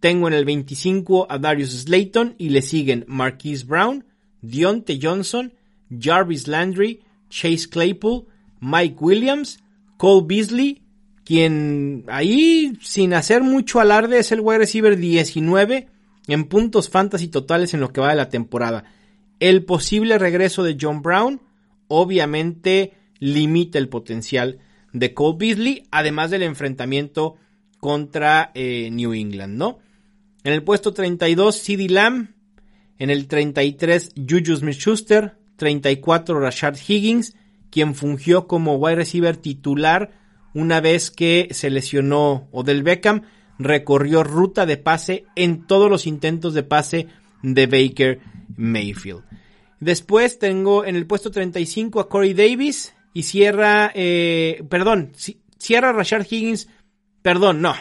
tengo 0.00 0.26
en 0.26 0.34
el 0.34 0.44
25 0.44 1.28
a 1.30 1.38
Darius 1.38 1.70
Slayton 1.82 2.34
y 2.38 2.48
le 2.48 2.60
siguen 2.60 3.04
Marquise 3.06 3.64
Brown, 3.64 4.04
Dionte 4.42 4.98
Johnson, 5.00 5.54
Jarvis 5.96 6.48
Landry, 6.48 7.04
Chase 7.30 7.68
Claypool, 7.68 8.26
Mike 8.58 8.96
Williams, 8.98 9.60
Cole 9.96 10.26
Beasley, 10.26 10.83
quien 11.24 12.04
ahí 12.08 12.78
sin 12.80 13.14
hacer 13.14 13.42
mucho 13.42 13.80
alarde 13.80 14.18
es 14.18 14.32
el 14.32 14.40
wide 14.40 14.58
receiver 14.58 14.96
19 14.96 15.88
en 16.26 16.44
puntos 16.44 16.88
fantasy 16.88 17.28
totales 17.28 17.74
en 17.74 17.80
lo 17.80 17.92
que 17.92 18.00
va 18.00 18.10
de 18.10 18.16
la 18.16 18.28
temporada. 18.28 18.84
El 19.40 19.64
posible 19.64 20.18
regreso 20.18 20.62
de 20.62 20.76
John 20.80 21.02
Brown 21.02 21.40
obviamente 21.88 22.92
limita 23.18 23.78
el 23.78 23.88
potencial 23.88 24.58
de 24.92 25.12
Cole 25.12 25.36
Beasley, 25.38 25.86
además 25.90 26.30
del 26.30 26.42
enfrentamiento 26.42 27.36
contra 27.80 28.52
eh, 28.54 28.90
New 28.92 29.12
England, 29.12 29.56
¿no? 29.56 29.78
En 30.44 30.52
el 30.52 30.62
puesto 30.62 30.92
32, 30.92 31.56
CD 31.56 31.88
Lamb. 31.88 32.28
En 32.98 33.10
el 33.10 33.26
33, 33.26 34.12
Juju 34.16 34.56
Smith-Schuster. 34.56 35.36
34, 35.56 36.40
Rashard 36.40 36.76
Higgins, 36.76 37.36
quien 37.70 37.94
fungió 37.94 38.46
como 38.46 38.74
wide 38.74 38.96
receiver 38.96 39.36
titular 39.36 40.12
una 40.54 40.80
vez 40.80 41.10
que 41.10 41.48
se 41.50 41.70
lesionó 41.70 42.48
Odell 42.52 42.82
Beckham. 42.82 43.22
Recorrió 43.58 44.24
ruta 44.24 44.66
de 44.66 44.76
pase 44.76 45.26
en 45.36 45.66
todos 45.66 45.90
los 45.90 46.06
intentos 46.06 46.54
de 46.54 46.62
pase 46.62 47.08
de 47.42 47.66
Baker 47.66 48.20
Mayfield. 48.56 49.22
Después 49.80 50.38
tengo 50.38 50.84
en 50.84 50.96
el 50.96 51.06
puesto 51.06 51.30
35 51.30 52.00
a 52.00 52.08
Corey 52.08 52.32
Davis 52.32 52.94
y 53.12 53.24
cierra, 53.24 53.92
eh, 53.94 54.64
perdón, 54.68 55.12
cierra 55.58 55.92
Rashard 55.92 56.26
Higgins, 56.28 56.68
perdón, 57.22 57.60
no, 57.60 57.74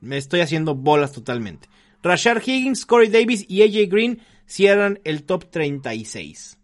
me 0.00 0.18
estoy 0.18 0.40
haciendo 0.40 0.74
bolas 0.74 1.12
totalmente. 1.12 1.68
Rashard 2.02 2.42
Higgins, 2.46 2.86
Corey 2.86 3.08
Davis 3.08 3.44
y 3.48 3.62
AJ 3.62 3.90
Green 3.90 4.20
cierran 4.46 5.00
el 5.04 5.24
top 5.24 5.50
36. 5.50 6.58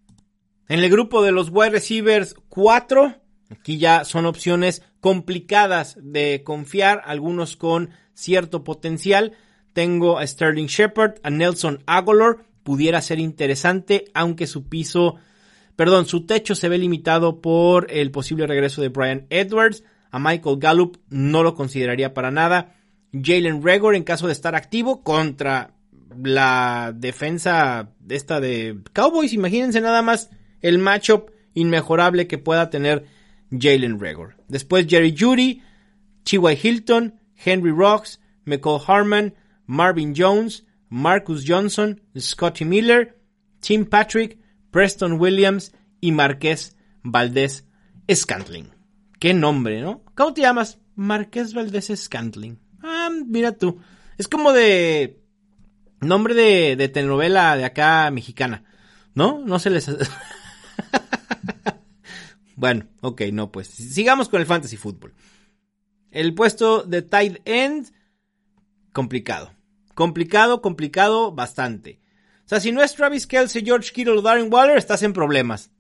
En 0.68 0.80
el 0.80 0.90
grupo 0.90 1.22
de 1.22 1.32
los 1.32 1.48
wide 1.50 1.70
receivers 1.70 2.34
4, 2.48 3.14
aquí 3.50 3.78
ya 3.78 4.04
son 4.04 4.26
opciones 4.26 4.82
complicadas 5.00 5.96
de 6.00 6.42
confiar, 6.44 7.02
algunos 7.04 7.56
con 7.56 7.90
cierto 8.14 8.64
potencial. 8.64 9.32
Tengo 9.72 10.18
a 10.18 10.26
Sterling 10.26 10.66
Shepard, 10.66 11.14
a 11.22 11.30
Nelson 11.30 11.82
Aguilar, 11.86 12.38
pudiera 12.62 13.00
ser 13.00 13.18
interesante, 13.18 14.06
aunque 14.14 14.46
su 14.46 14.68
piso, 14.68 15.16
perdón, 15.76 16.06
su 16.06 16.26
techo 16.26 16.54
se 16.54 16.68
ve 16.68 16.78
limitado 16.78 17.40
por 17.40 17.90
el 17.90 18.10
posible 18.10 18.46
regreso 18.46 18.82
de 18.82 18.88
Brian 18.88 19.26
Edwards. 19.30 19.84
A 20.10 20.18
Michael 20.18 20.58
Gallup 20.58 20.98
no 21.08 21.42
lo 21.42 21.54
consideraría 21.54 22.14
para 22.14 22.30
nada. 22.30 22.74
Jalen 23.12 23.62
Regor 23.62 23.94
en 23.94 24.04
caso 24.04 24.26
de 24.26 24.32
estar 24.32 24.54
activo 24.54 25.02
contra 25.02 25.74
la 26.22 26.92
defensa 26.94 27.90
esta 28.08 28.40
de 28.40 28.78
Cowboys. 28.92 29.32
Imagínense 29.32 29.80
nada 29.80 30.02
más 30.02 30.30
el 30.60 30.78
matchup 30.78 31.30
inmejorable 31.54 32.26
que 32.26 32.38
pueda 32.38 32.70
tener 32.70 33.06
Jalen 33.50 33.98
Regor. 33.98 34.36
Después 34.48 34.86
Jerry 34.88 35.14
Judy, 35.16 35.62
Chihuahua 36.24 36.58
Hilton, 36.60 37.20
Henry 37.34 37.70
Rocks, 37.70 38.20
McCall 38.44 38.80
Harman, 38.86 39.34
Marvin 39.66 40.14
Jones, 40.16 40.64
Marcus 40.88 41.44
Johnson, 41.46 42.00
Scotty 42.18 42.64
Miller, 42.64 43.18
Tim 43.60 43.84
Patrick, 43.84 44.38
Preston 44.70 45.20
Williams 45.20 45.72
y 46.00 46.12
Marqués 46.12 46.76
Valdés 47.02 47.66
Scantling. 48.10 48.70
Qué 49.18 49.34
nombre, 49.34 49.80
¿no? 49.80 50.02
¿Cómo 50.14 50.32
te 50.32 50.42
llamas? 50.42 50.78
Marqués 50.94 51.54
Valdés 51.54 51.92
Scantling. 51.94 52.58
Ah, 52.82 53.10
mira 53.26 53.52
tú. 53.52 53.80
Es 54.16 54.28
como 54.28 54.52
de 54.52 55.22
nombre 56.00 56.34
de, 56.34 56.76
de 56.76 56.88
telenovela 56.88 57.56
de 57.56 57.64
acá 57.64 58.10
mexicana. 58.10 58.64
¿No? 59.14 59.40
No 59.44 59.58
se 59.58 59.70
les... 59.70 59.88
bueno, 62.58 62.88
ok, 63.02 63.22
no, 63.32 63.52
pues 63.52 63.68
sigamos 63.68 64.28
con 64.28 64.40
el 64.40 64.46
fantasy 64.46 64.76
fútbol. 64.76 65.14
El 66.10 66.34
puesto 66.34 66.82
de 66.82 67.02
tight 67.02 67.38
end, 67.44 67.92
complicado. 68.92 69.54
Complicado, 69.94 70.60
complicado, 70.60 71.30
bastante. 71.30 72.00
O 72.44 72.48
sea, 72.48 72.58
si 72.58 72.72
no 72.72 72.82
es 72.82 72.96
Travis 72.96 73.28
Kelsey, 73.28 73.64
George 73.64 73.92
Kittle 73.92 74.18
o 74.18 74.22
Darren 74.22 74.52
Waller, 74.52 74.76
estás 74.76 75.04
en 75.04 75.12
problemas. 75.12 75.70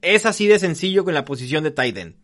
Es 0.00 0.24
así 0.24 0.46
de 0.46 0.58
sencillo 0.58 1.04
con 1.04 1.12
la 1.12 1.26
posición 1.26 1.62
de 1.62 1.72
tight 1.72 1.98
end. 1.98 2.16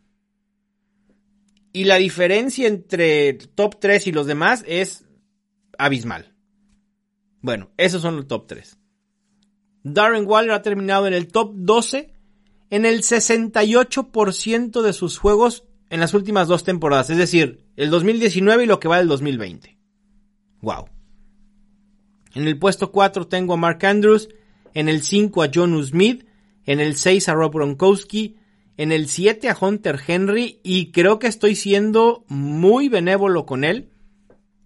Y 1.75 1.85
la 1.85 1.97
diferencia 1.97 2.69
entre 2.69 3.35
top 3.35 3.81
3 3.81 4.07
y 4.07 4.13
los 4.13 4.27
demás 4.27 4.65
es 4.67 5.05
abismal. 5.77 6.35
Bueno, 7.43 7.71
esos 7.77 8.01
son 8.01 8.17
los 8.17 8.27
top 8.27 8.47
3. 8.47 8.79
Darren 9.83 10.27
Waller 10.27 10.53
ha 10.53 10.63
terminado 10.63 11.07
en 11.07 11.13
el 11.13 11.29
top 11.29 11.53
12 11.55 12.15
en 12.71 12.87
el 12.87 13.03
68% 13.03 14.83
de 14.83 14.93
sus 14.93 15.19
juegos 15.19 15.65
en 15.91 16.01
las 16.01 16.15
últimas 16.15 16.47
dos 16.47 16.63
temporadas, 16.63 17.11
es 17.11 17.19
decir, 17.19 17.65
el 17.77 17.91
2019 17.91 18.65
y 18.65 18.67
lo 18.67 18.79
que 18.79 18.89
va 18.89 18.99
del 18.99 19.09
2020. 19.09 19.77
Wow. 20.63 20.89
En 22.35 22.47
el 22.47 22.59
puesto 22.59 22.93
4 22.93 23.27
tengo 23.27 23.55
a 23.55 23.57
Mark 23.57 23.85
Andrews, 23.85 24.29
en 24.73 24.89
el 24.89 25.03
5 25.03 25.43
a 25.43 25.51
John 25.53 25.85
Smith, 25.85 26.27
en 26.65 26.79
el 26.79 26.95
6 26.95 27.29
a 27.29 27.35
Rob 27.35 27.53
Gronkowski, 27.55 28.37
en 28.77 28.93
el 28.93 29.09
7 29.09 29.49
a 29.49 29.57
Hunter 29.61 30.01
Henry 30.07 30.61
y 30.63 30.93
creo 30.93 31.19
que 31.19 31.27
estoy 31.27 31.57
siendo 31.57 32.25
muy 32.29 32.89
benévolo 32.89 33.47
con 33.47 33.65
él, 33.65 33.91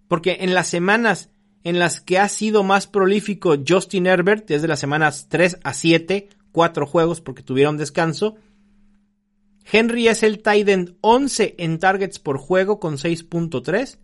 porque 0.07 0.37
en 0.41 0.53
las 0.53 0.67
semanas 0.67 1.31
en 1.63 1.79
las 1.79 1.99
que 1.99 2.19
ha 2.19 2.29
sido 2.29 2.63
más 2.63 2.85
prolífico 2.85 3.55
Justin 3.67 4.05
Herbert, 4.05 4.47
desde 4.47 4.67
las 4.67 4.79
semanas 4.79 5.27
3 5.29 5.57
a 5.63 5.73
7, 5.73 6.29
cuatro 6.55 6.87
juegos 6.87 7.19
porque 7.19 7.43
tuvieron 7.43 7.75
descanso. 7.75 8.37
Henry 9.69 10.07
es 10.07 10.23
el 10.23 10.41
tight 10.41 10.69
end 10.69 10.95
11 11.01 11.55
en 11.57 11.79
targets 11.79 12.17
por 12.17 12.37
juego 12.37 12.79
con 12.79 12.95
6.3, 12.95 13.97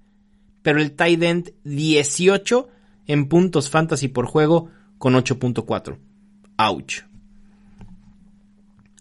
pero 0.61 0.81
el 0.81 0.91
tight 0.91 1.23
end 1.23 1.53
18 1.63 2.67
en 3.07 3.29
puntos 3.29 3.69
fantasy 3.69 4.09
por 4.09 4.25
juego 4.25 4.69
con 4.97 5.13
8.4. 5.13 5.97
Ouch. 6.57 7.05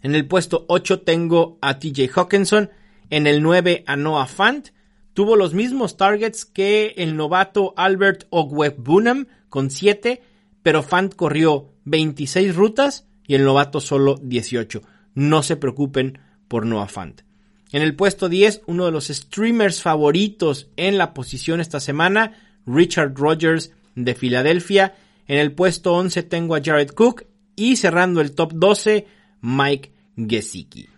En 0.03 0.15
el 0.15 0.29
puesto 0.29 0.65
8 0.69 1.01
tengo 1.01 1.59
a 1.61 1.81
TJ 1.81 2.09
Hawkinson, 2.15 2.71
en 3.11 3.27
el 3.27 3.43
9 3.43 3.83
a 3.89 3.97
Noah 3.97 4.27
Fant, 4.27 4.69
Tuvo 5.13 5.37
los 5.37 5.55
mismos 5.55 5.97
targets 5.97 6.45
que 6.45 6.95
el 6.97 7.17
novato 7.17 7.75
Albert 7.77 8.27
Ogwebunam 8.31 9.27
con 9.49 9.71
7, 9.71 10.23
pero 10.63 10.83
Fant 10.83 11.15
corrió 11.15 11.73
26 11.85 12.55
rutas 12.55 13.09
y 13.31 13.37
el 13.37 13.45
novato 13.45 13.81
solo 13.81 14.19
18. 14.21 14.83
No 15.15 15.45
se 15.45 15.55
preocupen 15.55 16.19
por 16.49 16.67
Noah 16.67 16.89
Fant. 16.89 17.21
En 17.71 17.81
el 17.81 17.95
puesto 17.95 18.29
10, 18.29 18.63
uno 18.67 18.87
de 18.87 18.91
los 18.91 19.07
streamers 19.07 19.83
favoritos 19.83 20.69
en 20.77 20.99
la 20.99 21.15
posición 21.15 21.61
esta 21.61 21.79
semana, 21.79 22.33
Richard 22.67 23.15
Rogers 23.15 23.73
de 23.95 24.17
Filadelfia. 24.17 24.97
En 25.29 25.39
el 25.39 25.53
puesto 25.53 25.95
11 25.95 26.25
tengo 26.25 26.57
a 26.57 26.61
Jared 26.61 26.89
Cook 26.89 27.27
y 27.55 27.77
cerrando 27.77 28.21
el 28.21 28.33
top 28.33 28.51
12, 28.53 29.07
Mike 29.43 29.93
Gesicki. 30.17 30.89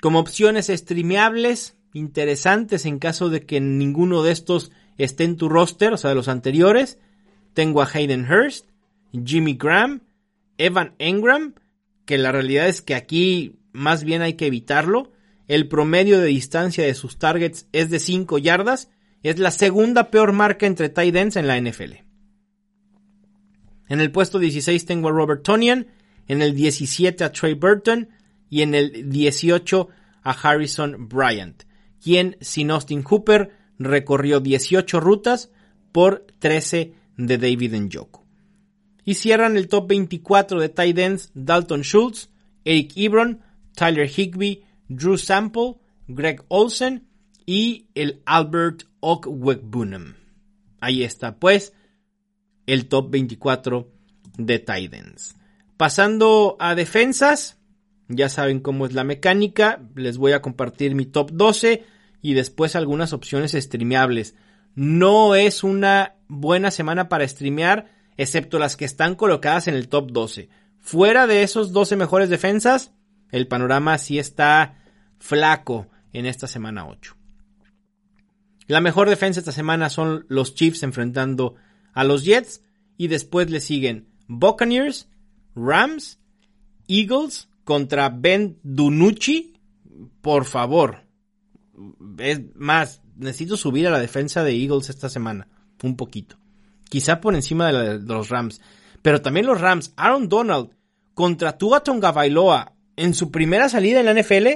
Como 0.00 0.20
opciones 0.20 0.68
streameables, 0.68 1.76
interesantes 1.92 2.86
en 2.86 2.98
caso 2.98 3.28
de 3.28 3.44
que 3.44 3.60
ninguno 3.60 4.22
de 4.22 4.32
estos 4.32 4.72
esté 4.96 5.24
en 5.24 5.36
tu 5.36 5.50
roster, 5.50 5.92
o 5.92 5.98
sea, 5.98 6.08
de 6.08 6.16
los 6.16 6.28
anteriores. 6.28 6.98
Tengo 7.52 7.82
a 7.82 7.90
Hayden 7.92 8.24
Hurst, 8.24 8.70
Jimmy 9.12 9.52
Graham, 9.52 10.00
Evan 10.58 10.94
Engram, 10.98 11.54
que 12.04 12.18
la 12.18 12.32
realidad 12.32 12.68
es 12.68 12.82
que 12.82 12.94
aquí 12.94 13.58
más 13.72 14.04
bien 14.04 14.22
hay 14.22 14.34
que 14.34 14.46
evitarlo. 14.46 15.12
El 15.48 15.68
promedio 15.68 16.18
de 16.18 16.26
distancia 16.26 16.84
de 16.84 16.94
sus 16.94 17.18
targets 17.18 17.68
es 17.72 17.90
de 17.90 17.98
5 17.98 18.38
yardas. 18.38 18.90
Es 19.22 19.38
la 19.38 19.50
segunda 19.50 20.10
peor 20.10 20.32
marca 20.32 20.66
entre 20.66 20.88
tight 20.88 21.14
ends 21.14 21.36
en 21.36 21.46
la 21.46 21.60
NFL. 21.60 21.94
En 23.88 24.00
el 24.00 24.10
puesto 24.10 24.38
16 24.38 24.84
tengo 24.84 25.08
a 25.08 25.12
Robert 25.12 25.42
Tonian, 25.42 25.86
en 26.26 26.42
el 26.42 26.54
17 26.54 27.22
a 27.22 27.32
Trey 27.32 27.54
Burton 27.54 28.08
y 28.50 28.62
en 28.62 28.74
el 28.74 29.10
18 29.10 29.88
a 30.22 30.30
Harrison 30.30 31.08
Bryant 31.08 31.62
quien 32.06 32.36
sin 32.40 32.70
Austin 32.70 33.02
Cooper 33.02 33.50
recorrió 33.80 34.38
18 34.38 35.00
rutas 35.00 35.50
por 35.90 36.24
13 36.38 36.94
de 37.16 37.38
David 37.38 37.74
Njoku. 37.74 38.25
Y 39.06 39.14
cierran 39.14 39.56
el 39.56 39.68
top 39.68 39.88
24 39.88 40.60
de 40.60 40.68
tight 40.68 40.98
ends 40.98 41.30
Dalton 41.32 41.80
Schultz, 41.80 42.28
Eric 42.66 42.92
Ebron, 42.96 43.40
Tyler 43.74 44.10
Higby, 44.10 44.64
Drew 44.88 45.16
Sample 45.16 45.76
Greg 46.08 46.44
Olsen 46.48 47.08
y 47.44 47.86
el 47.94 48.22
Albert 48.26 48.84
Okwekbunam. 49.00 50.16
Ahí 50.80 51.02
está, 51.02 51.36
pues, 51.36 51.72
el 52.66 52.86
top 52.88 53.10
24 53.10 53.90
de 54.36 54.58
Titans. 54.58 55.36
Pasando 55.76 56.56
a 56.58 56.74
defensas, 56.74 57.58
ya 58.08 58.28
saben 58.28 58.60
cómo 58.60 58.86
es 58.86 58.92
la 58.92 59.04
mecánica, 59.04 59.82
les 59.94 60.18
voy 60.18 60.32
a 60.32 60.42
compartir 60.42 60.94
mi 60.94 61.06
top 61.06 61.30
12 61.32 61.84
y 62.22 62.34
después 62.34 62.76
algunas 62.76 63.12
opciones 63.12 63.52
streameables. 63.52 64.34
No 64.74 65.34
es 65.34 65.64
una 65.64 66.16
buena 66.28 66.70
semana 66.70 67.08
para 67.08 67.26
streamear, 67.26 67.90
excepto 68.16 68.58
las 68.58 68.76
que 68.76 68.84
están 68.84 69.14
colocadas 69.14 69.68
en 69.68 69.74
el 69.74 69.88
top 69.88 70.10
12. 70.12 70.48
Fuera 70.78 71.26
de 71.26 71.42
esos 71.42 71.72
12 71.72 71.96
mejores 71.96 72.28
defensas, 72.28 72.92
el 73.30 73.48
panorama 73.48 73.98
sí 73.98 74.18
está 74.18 74.82
flaco 75.18 75.88
en 76.12 76.26
esta 76.26 76.46
semana 76.46 76.86
8. 76.86 77.16
La 78.66 78.80
mejor 78.80 79.08
defensa 79.08 79.40
esta 79.40 79.52
semana 79.52 79.90
son 79.90 80.26
los 80.28 80.54
Chiefs 80.54 80.82
enfrentando 80.82 81.54
a 81.92 82.04
los 82.04 82.24
Jets 82.24 82.62
y 82.96 83.08
después 83.08 83.50
le 83.50 83.60
siguen 83.60 84.08
Buccaneers, 84.26 85.08
Rams, 85.54 86.18
Eagles 86.88 87.48
contra 87.64 88.08
Ben 88.08 88.58
Dunucci. 88.62 89.54
Por 90.20 90.44
favor. 90.44 91.06
Es 92.18 92.40
más, 92.54 93.02
necesito 93.16 93.56
subir 93.56 93.86
a 93.86 93.90
la 93.90 94.00
defensa 94.00 94.42
de 94.42 94.52
Eagles 94.52 94.90
esta 94.90 95.08
semana. 95.08 95.48
Un 95.82 95.96
poquito. 95.96 96.38
Quizá 96.88 97.20
por 97.20 97.34
encima 97.34 97.72
de, 97.72 97.98
los 97.98 98.28
Rams. 98.28 98.60
Pero 99.02 99.22
también 99.22 99.46
los 99.46 99.60
Rams. 99.60 99.92
Aaron 99.96 100.28
Donald 100.28 100.70
contra 101.14 101.58
Tua 101.58 101.80
Tonga 101.80 102.12
en 102.96 103.14
su 103.14 103.30
primera 103.30 103.68
salida 103.68 104.00
en 104.00 104.06
la 104.06 104.14
NFL. 104.14 104.46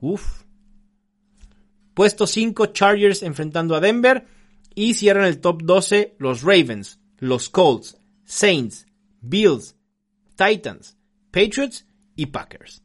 Uf. 0.00 0.42
Puesto 1.94 2.26
5 2.26 2.66
Chargers 2.66 3.22
enfrentando 3.22 3.74
a 3.74 3.80
Denver. 3.80 4.26
Y 4.74 4.94
cierran 4.94 5.26
el 5.26 5.40
top 5.40 5.62
12 5.62 6.16
los 6.18 6.42
Ravens, 6.42 6.98
los 7.18 7.48
Colts, 7.48 7.96
Saints, 8.24 8.86
Bills, 9.20 9.76
Titans, 10.36 10.96
Patriots 11.30 11.86
y 12.16 12.26
Packers. 12.26 12.82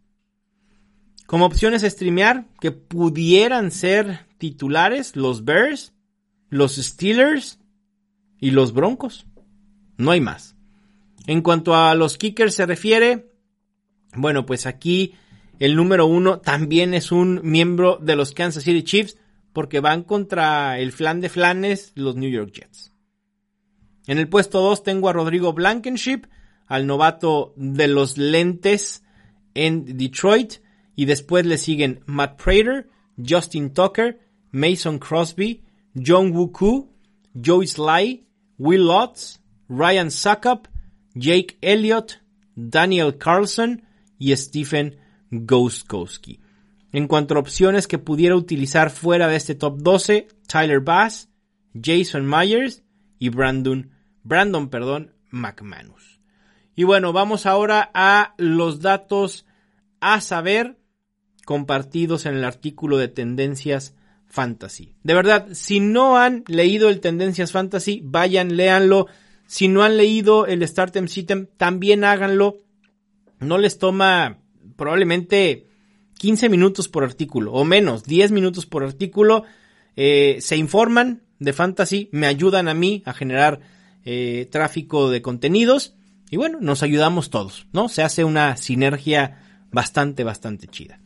Como 1.26 1.46
opciones 1.46 1.84
a 1.84 1.90
streamear 1.90 2.46
que 2.60 2.72
pudieran 2.72 3.72
ser 3.72 4.28
titulares 4.38 5.16
los 5.16 5.46
Bears, 5.46 5.94
los 6.50 6.76
Steelers 6.76 7.59
y 8.40 8.52
los 8.52 8.74
Broncos. 8.74 9.26
No 9.98 10.12
hay 10.12 10.22
más. 10.22 10.56
En 11.28 11.42
cuanto 11.42 11.76
a 11.76 11.94
los 11.96 12.18
kickers 12.18 12.56
se 12.56 12.66
refiere, 12.66 13.32
bueno, 14.16 14.46
pues 14.46 14.66
aquí 14.66 15.14
el 15.60 15.76
número 15.76 16.06
uno 16.06 16.40
también 16.40 16.94
es 16.94 17.12
un 17.12 17.42
miembro 17.44 17.98
de 18.02 18.16
los 18.16 18.32
Kansas 18.32 18.64
City 18.64 18.84
Chiefs 18.84 19.18
porque 19.54 19.80
van 19.80 20.04
contra 20.04 20.80
el 20.80 20.92
flan 20.92 21.22
de 21.22 21.30
flanes, 21.30 21.92
los 21.96 22.16
New 22.16 22.30
York 22.30 22.52
Jets. 22.54 22.94
En 24.08 24.18
el 24.18 24.30
puesto 24.30 24.62
2 24.62 24.84
tengo 24.84 25.10
a 25.10 25.14
Rodrigo 25.14 25.54
Blankenship, 25.54 26.24
al 26.66 26.88
novato 26.88 27.54
de 27.58 27.88
los 27.88 28.18
lentes 28.18 29.04
en 29.54 29.98
Detroit. 29.98 30.54
Y 30.96 31.06
después 31.06 31.46
le 31.46 31.58
siguen 31.58 32.02
Matt 32.06 32.42
Prater, 32.42 32.90
Justin 33.18 33.74
Tucker, 33.74 34.20
Mason 34.52 34.98
Crosby, 34.98 35.64
John 35.96 36.32
Woo 36.32 36.52
Joey 37.46 37.68
Sly, 37.68 38.26
Will 38.60 38.86
Lutz, 38.86 39.42
Ryan 39.70 40.12
Suckup, 40.12 40.68
Jake 41.16 41.58
Elliott, 41.62 42.22
Daniel 42.56 43.18
Carlson 43.18 43.84
y 44.18 44.36
Stephen 44.36 44.98
Gostkowski. 45.32 46.42
En 46.92 47.08
cuanto 47.08 47.36
a 47.36 47.40
opciones 47.40 47.88
que 47.88 47.98
pudiera 47.98 48.36
utilizar 48.36 48.90
fuera 48.90 49.28
de 49.28 49.38
este 49.38 49.56
top 49.56 49.78
12, 49.80 50.28
Tyler 50.48 50.82
Bass, 50.82 51.30
Jason 51.74 52.28
Myers 52.30 52.84
y 53.18 53.30
Brandon, 53.30 53.92
Brandon 54.24 54.70
perdón, 54.70 55.14
McManus. 55.30 56.20
Y 56.76 56.84
bueno, 56.84 57.14
vamos 57.14 57.46
ahora 57.46 57.92
a 57.94 58.34
los 58.38 58.82
datos 58.82 59.46
a 60.02 60.22
saber 60.22 60.78
compartidos 61.46 62.26
en 62.26 62.36
el 62.36 62.44
artículo 62.44 62.98
de 62.98 63.08
Tendencias 63.08 63.96
Fantasy. 64.30 64.94
De 65.04 65.14
verdad, 65.14 65.48
si 65.54 65.80
no 65.80 66.18
han 66.18 66.44
leído 66.48 66.90
el 66.90 67.00
Tendencias 67.00 67.52
Fantasy, 67.52 68.02
vayan, 68.04 68.56
léanlo. 68.56 69.08
Si 69.48 69.68
no 69.68 69.84
han 69.84 69.98
leído 69.98 70.46
el 70.46 70.66
Startem 70.68 71.08
System, 71.08 71.48
también 71.58 72.04
háganlo. 72.04 72.58
No 73.40 73.58
les 73.58 73.80
toma 73.80 74.40
probablemente 74.76 75.68
15 76.20 76.50
minutos 76.50 76.88
por 76.88 77.04
artículo 77.04 77.54
o 77.54 77.64
menos, 77.66 78.04
10 78.04 78.32
minutos 78.32 78.66
por 78.66 78.84
artículo. 78.84 79.44
Eh, 79.96 80.38
se 80.42 80.58
informan 80.58 81.24
de 81.40 81.54
fantasy, 81.54 82.10
me 82.12 82.28
ayudan 82.28 82.68
a 82.68 82.74
mí 82.74 83.02
a 83.06 83.14
generar 83.14 83.62
eh, 84.06 84.48
tráfico 84.52 85.10
de 85.10 85.22
contenidos 85.22 85.96
y 86.30 86.38
bueno, 86.38 86.60
nos 86.62 86.84
ayudamos 86.84 87.30
todos, 87.30 87.66
¿no? 87.74 87.90
Se 87.90 88.04
hace 88.04 88.24
una 88.24 88.56
sinergia 88.58 89.40
bastante, 89.72 90.24
bastante 90.24 90.68
chida. 90.68 91.00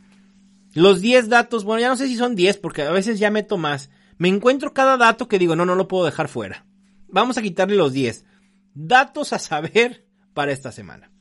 Los 0.74 1.02
10 1.02 1.30
datos, 1.30 1.64
bueno, 1.64 1.82
ya 1.82 1.90
no 1.90 1.96
sé 1.96 2.08
si 2.08 2.16
son 2.16 2.36
10 2.36 2.58
porque 2.58 2.82
a 2.82 2.92
veces 2.92 3.20
ya 3.20 3.30
meto 3.30 3.58
más. 3.58 3.92
Me 4.18 4.28
encuentro 4.28 4.74
cada 4.74 4.98
dato 4.98 5.28
que 5.28 5.38
digo, 5.40 5.56
no, 5.56 5.66
no 5.66 5.76
lo 5.76 5.88
puedo 5.88 6.06
dejar 6.06 6.30
fuera. 6.30 6.66
Vamos 7.08 7.38
a 7.38 7.42
quitarle 7.42 7.76
los 7.76 7.94
10. 7.94 8.26
Datos 8.74 9.34
a 9.34 9.40
saber 9.40 10.08
para 10.34 10.52
esta 10.52 10.72
semana. 10.72 11.12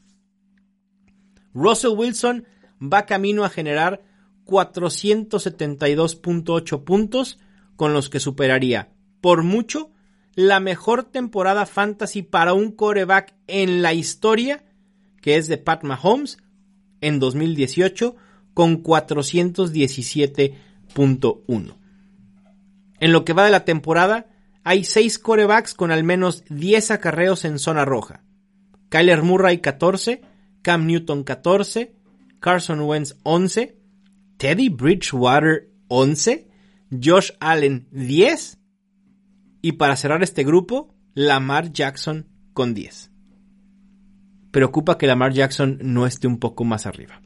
Russell 1.53 1.97
Wilson 1.97 2.47
va 2.81 3.05
camino 3.05 3.45
a 3.45 3.51
generar 3.51 4.03
472.8 4.47 6.85
puntos 6.85 7.38
con 7.77 7.93
los 7.93 8.09
que 8.09 8.21
superaría 8.21 8.95
por 9.21 9.43
mucho 9.43 9.93
la 10.35 10.61
mejor 10.61 11.05
temporada 11.05 11.67
fantasy 11.67 12.23
para 12.23 12.55
un 12.55 12.73
coreback 12.73 13.35
en 13.47 13.83
la 13.83 13.93
historia, 13.93 14.65
que 15.21 15.37
es 15.37 15.47
de 15.47 15.59
Pat 15.59 15.85
Mahomes 15.85 16.38
en 17.01 17.19
2018 17.19 18.17
con 18.55 18.83
417.1. 18.83 21.77
En 23.01 23.12
lo 23.12 23.25
que 23.25 23.33
va 23.33 23.45
de 23.45 23.51
la 23.51 23.65
temporada, 23.65 24.27
hay 24.65 24.85
6 24.85 25.19
corebacks 25.19 25.75
con 25.75 25.91
al 25.91 26.05
menos 26.05 26.45
10 26.49 26.93
acarreos 26.93 27.45
en 27.45 27.59
zona 27.59 27.85
roja. 27.85 28.23
Kyler 28.88 29.23
Murray 29.23 29.59
14, 29.59 30.23
Cam 30.62 30.87
Newton 30.87 31.25
14, 31.25 31.95
Carson 32.41 32.81
Wentz 32.81 33.17
11, 33.23 33.77
Teddy 34.37 34.69
Bridgewater 34.69 35.71
11, 35.88 36.49
Josh 37.03 37.31
Allen 37.41 37.88
10 37.91 38.59
y 39.62 39.73
para 39.73 39.97
cerrar 39.97 40.23
este 40.23 40.45
grupo, 40.45 40.95
Lamar 41.15 41.73
Jackson 41.73 42.29
con 42.53 42.75
10. 42.75 43.11
Preocupa 44.51 44.99
que 44.99 45.07
Lamar 45.07 45.33
Jackson 45.33 45.79
no 45.83 46.07
esté 46.07 46.27
un 46.27 46.38
poco 46.38 46.65
más 46.65 46.87
arriba. 46.87 47.23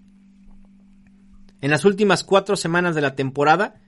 En 1.60 1.70
las 1.70 1.84
últimas 1.84 2.24
cuatro 2.24 2.56
semanas 2.56 2.94
de 2.94 3.00
la 3.00 3.14
temporada, 3.14 3.80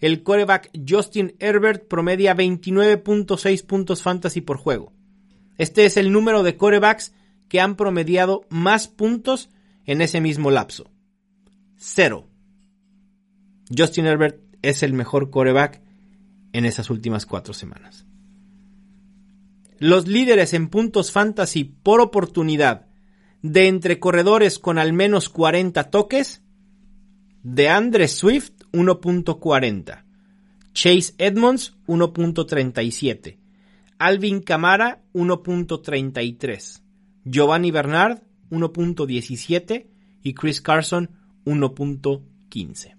el 0.00 0.22
coreback 0.22 0.70
Justin 0.88 1.34
Herbert 1.40 1.88
promedia 1.88 2.36
29.6 2.36 3.66
puntos 3.66 4.02
fantasy 4.02 4.40
por 4.40 4.56
juego. 4.58 4.92
Este 5.56 5.84
es 5.84 5.96
el 5.96 6.12
número 6.12 6.42
de 6.42 6.56
corebacks 6.56 7.12
que 7.48 7.60
han 7.60 7.76
promediado 7.76 8.42
más 8.48 8.86
puntos 8.86 9.50
en 9.86 10.00
ese 10.00 10.20
mismo 10.20 10.50
lapso. 10.50 10.90
Cero. 11.76 12.28
Justin 13.76 14.06
Herbert 14.06 14.40
es 14.62 14.82
el 14.82 14.92
mejor 14.92 15.30
coreback 15.30 15.82
en 16.52 16.64
esas 16.64 16.90
últimas 16.90 17.26
cuatro 17.26 17.54
semanas. 17.54 18.06
Los 19.78 20.08
líderes 20.08 20.54
en 20.54 20.68
puntos 20.68 21.12
fantasy 21.12 21.64
por 21.64 22.00
oportunidad 22.00 22.86
de 23.42 23.68
entre 23.68 24.00
corredores 24.00 24.58
con 24.58 24.78
al 24.78 24.92
menos 24.92 25.28
40 25.28 25.90
toques, 25.90 26.42
de 27.50 27.70
Andre 27.70 28.08
Swift 28.08 28.52
1.40, 28.72 30.04
Chase 30.74 31.14
Edmonds 31.16 31.74
1.37, 31.86 33.38
Alvin 33.98 34.42
Camara 34.42 35.02
1.33, 35.14 36.82
Giovanni 37.24 37.70
Bernard 37.70 38.18
1.17 38.50 39.86
y 40.22 40.34
Chris 40.34 40.60
Carson 40.60 41.08
1.15. 41.46 42.96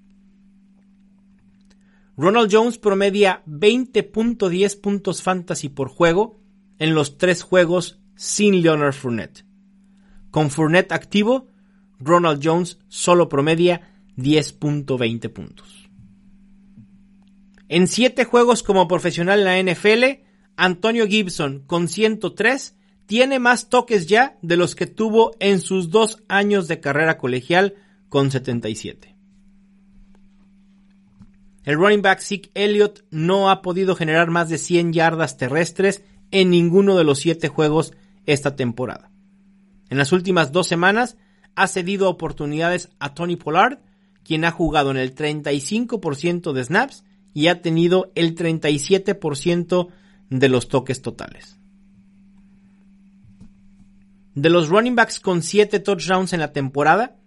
Ronald 2.17 2.49
Jones 2.51 2.79
promedia 2.79 3.43
20.10 3.45 4.81
puntos 4.81 5.21
fantasy 5.21 5.69
por 5.69 5.89
juego 5.89 6.39
en 6.79 6.95
los 6.95 7.19
tres 7.19 7.43
juegos 7.43 7.99
sin 8.15 8.63
Leonard 8.63 8.93
Fournette. 8.93 9.45
Con 10.31 10.49
Fournette 10.49 10.91
activo, 10.91 11.47
Ronald 11.99 12.41
Jones 12.43 12.79
solo 12.87 13.29
promedia 13.29 13.98
10.20 14.21 15.29
puntos. 15.29 15.89
En 17.67 17.87
siete 17.87 18.25
juegos 18.25 18.63
como 18.63 18.87
profesional 18.87 19.45
en 19.45 19.65
la 19.65 19.73
NFL, 19.73 20.23
Antonio 20.57 21.07
Gibson 21.07 21.63
con 21.65 21.87
103 21.87 22.75
tiene 23.05 23.39
más 23.39 23.69
toques 23.69 24.07
ya 24.07 24.37
de 24.41 24.57
los 24.57 24.75
que 24.75 24.87
tuvo 24.87 25.35
en 25.39 25.61
sus 25.61 25.89
dos 25.89 26.23
años 26.27 26.67
de 26.67 26.79
carrera 26.79 27.17
colegial 27.17 27.75
con 28.09 28.31
77. 28.31 29.15
el 31.65 31.75
running 31.75 32.01
back 32.01 32.19
Zeke 32.21 32.49
Elliott 32.55 33.03
no 33.11 33.49
ha 33.49 33.61
podido 33.61 33.95
generar 33.95 34.31
más 34.31 34.49
de 34.49 34.57
100 34.57 34.93
yardas 34.93 35.37
terrestres 35.37 36.03
en 36.31 36.49
ninguno 36.49 36.97
de 36.97 37.03
los 37.03 37.19
siete 37.19 37.47
juegos 37.47 37.93
esta 38.25 38.55
temporada. 38.55 39.11
En 39.89 39.97
las 39.97 40.11
últimas 40.11 40.51
dos 40.51 40.67
semanas 40.67 41.17
ha 41.55 41.67
cedido 41.67 42.09
oportunidades 42.09 42.89
a 42.99 43.13
Tony 43.13 43.35
Pollard, 43.35 43.79
quien 44.29 44.45
ha 44.45 44.51
jugado 44.51 44.91
en 44.91 44.97
el 44.97 45.15
35% 45.15 46.53
de 46.53 46.63
snaps 46.63 47.03
y 47.33 47.47
ha 47.47 47.63
tenido 47.63 48.11
el 48.13 48.35
37% 48.35 49.87
de 50.29 50.49
los 50.49 50.67
toques 50.67 51.01
totales. 51.01 51.57
De 54.35 54.51
los 54.51 54.69
running 54.69 54.95
backs 54.95 55.19
con 55.19 55.41
7 55.41 55.79
touchdowns 55.79 56.33
en 56.33 56.41
la 56.41 56.53
temporada, 56.53 57.17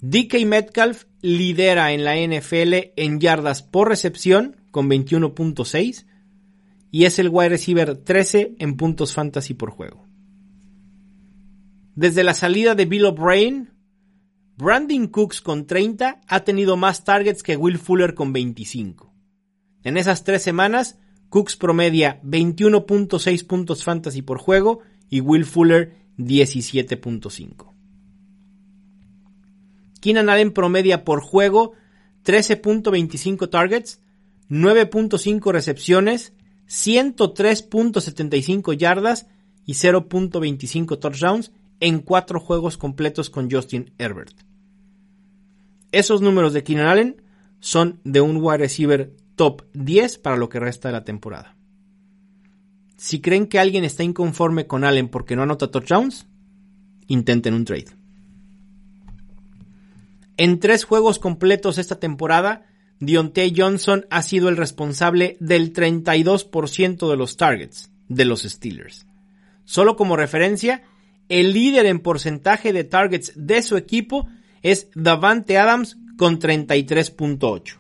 DK 0.02 0.46
Metcalf 0.48 1.04
lidera 1.22 1.92
en 1.94 2.04
la 2.06 2.16
NFL 2.16 2.94
en 2.96 3.20
yardas 3.20 3.62
por 3.62 3.88
recepción 3.88 4.56
con 4.72 4.90
21.6 4.90 6.06
y 6.92 7.06
es 7.06 7.20
el 7.20 7.30
wide 7.30 7.50
receiver 7.50 7.98
13 7.98 8.56
en 8.60 8.78
puntos 8.78 9.14
fantasy 9.14 9.54
por 9.54 9.70
juego. 9.72 10.08
Desde 11.96 12.24
la 12.24 12.34
salida 12.34 12.76
de 12.76 12.86
Bill 12.86 13.06
O'Brien, 13.06 13.74
Brandon 14.58 15.08
Cooks 15.08 15.42
con 15.42 15.68
30 15.68 16.22
ha 16.28 16.40
tenido 16.44 16.78
más 16.78 17.04
targets 17.04 17.44
que 17.44 17.58
Will 17.58 17.78
Fuller 17.78 18.14
con 18.14 18.34
25. 18.34 19.14
En 19.84 19.98
esas 19.98 20.24
tres 20.24 20.42
semanas, 20.42 21.00
Cooks 21.30 21.56
promedia 21.56 22.22
21.6 22.24 23.46
puntos 23.46 23.84
fantasy 23.84 24.22
por 24.22 24.40
juego 24.40 24.80
y 25.10 25.22
Will 25.22 25.46
Fuller 25.46 25.96
17.5. 26.18 27.74
Keenan 30.02 30.30
Allen 30.30 30.52
promedia 30.52 31.04
por 31.04 31.22
juego 31.22 31.74
13.25 32.26 33.50
targets, 33.50 34.02
9.5 34.50 35.52
recepciones, 35.52 36.34
103.75 36.70 38.78
yardas 38.78 39.28
y 39.66 39.74
0.25 39.74 41.00
touchdowns 41.00 41.52
en 41.80 42.00
cuatro 42.00 42.40
juegos 42.40 42.78
completos 42.78 43.30
con 43.30 43.50
Justin 43.50 43.94
Herbert. 43.98 44.36
Esos 45.92 46.22
números 46.22 46.54
de 46.54 46.64
Keenan 46.64 46.88
Allen 46.88 47.22
son 47.60 48.00
de 48.04 48.22
un 48.22 48.38
wide 48.38 48.60
receiver 48.60 49.16
top 49.36 49.64
10 49.74 50.20
para 50.20 50.38
lo 50.38 50.50
que 50.50 50.60
resta 50.60 50.90
de 50.90 50.94
la 50.94 51.04
temporada. 51.04 51.56
Si 52.98 53.22
creen 53.22 53.48
que 53.48 53.60
alguien 53.60 53.84
está 53.84 54.04
inconforme 54.04 54.68
con 54.68 54.84
Allen 54.84 55.10
porque 55.10 55.36
no 55.36 55.44
anota 55.44 55.72
touchdowns, 55.72 56.28
intenten 57.08 57.54
un 57.54 57.66
trade. 57.66 57.98
En 60.38 60.60
tres 60.60 60.84
juegos 60.84 61.18
completos 61.18 61.78
esta 61.78 62.00
temporada, 62.00 62.66
Diontae 63.00 63.54
Johnson 63.56 64.06
ha 64.10 64.22
sido 64.22 64.50
el 64.50 64.58
responsable 64.58 65.38
del 65.40 65.74
32% 65.74 67.10
de 67.10 67.18
los 67.18 67.38
targets 67.38 67.92
de 68.08 68.26
los 68.26 68.42
Steelers. 68.44 69.08
Solo 69.64 69.96
como 69.96 70.18
referencia, 70.18 70.84
el 71.30 71.54
líder 71.54 71.86
en 71.86 72.00
porcentaje 72.00 72.74
de 72.74 72.84
targets 72.84 73.34
de 73.36 73.62
su 73.62 73.78
equipo 73.78 74.28
es 74.62 74.90
Davante 74.96 75.58
Adams 75.58 75.98
con 76.18 76.40
33.8. 76.40 77.78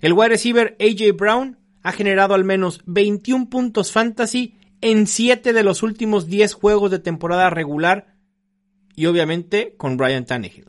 El 0.00 0.12
wide 0.12 0.28
receiver 0.28 0.76
AJ 0.78 1.16
Brown 1.16 1.58
ha 1.82 1.92
generado 1.92 2.34
al 2.34 2.44
menos 2.44 2.82
21 2.86 3.48
puntos 3.48 3.92
fantasy 3.92 4.56
en 4.80 5.06
7 5.06 5.52
de 5.52 5.62
los 5.62 5.82
últimos 5.82 6.26
10 6.26 6.52
juegos 6.52 6.90
de 6.90 6.98
temporada 6.98 7.50
regular 7.50 8.14
y 8.94 9.06
obviamente 9.06 9.74
con 9.76 9.96
Brian 9.96 10.26
Tannehill. 10.26 10.66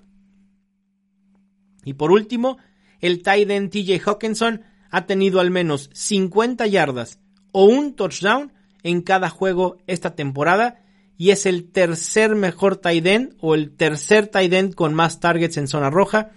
Y 1.84 1.94
por 1.94 2.12
último, 2.12 2.58
el 3.00 3.22
tight 3.24 3.50
end 3.50 3.72
TJ 3.72 4.02
Hawkinson 4.06 4.62
ha 4.92 5.06
tenido 5.06 5.40
al 5.40 5.52
menos 5.52 5.90
50 5.94 6.68
yardas 6.68 7.20
o 7.52 7.66
un 7.66 7.96
touchdown 7.96 8.54
en 8.84 9.02
cada 9.02 9.30
juego 9.30 9.78
esta 9.88 10.16
temporada 10.16 10.82
y 11.18 11.32
es 11.32 11.46
el 11.46 11.70
tercer 11.72 12.36
mejor 12.36 12.78
tight 12.78 13.06
end 13.06 13.36
o 13.40 13.56
el 13.56 13.76
tercer 13.76 14.28
tight 14.28 14.54
end 14.54 14.74
con 14.74 14.94
más 14.94 15.20
targets 15.20 15.58
en 15.58 15.68
zona 15.68 15.90
roja 15.90 16.32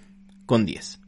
con 0.47 0.67
10. 0.67 1.01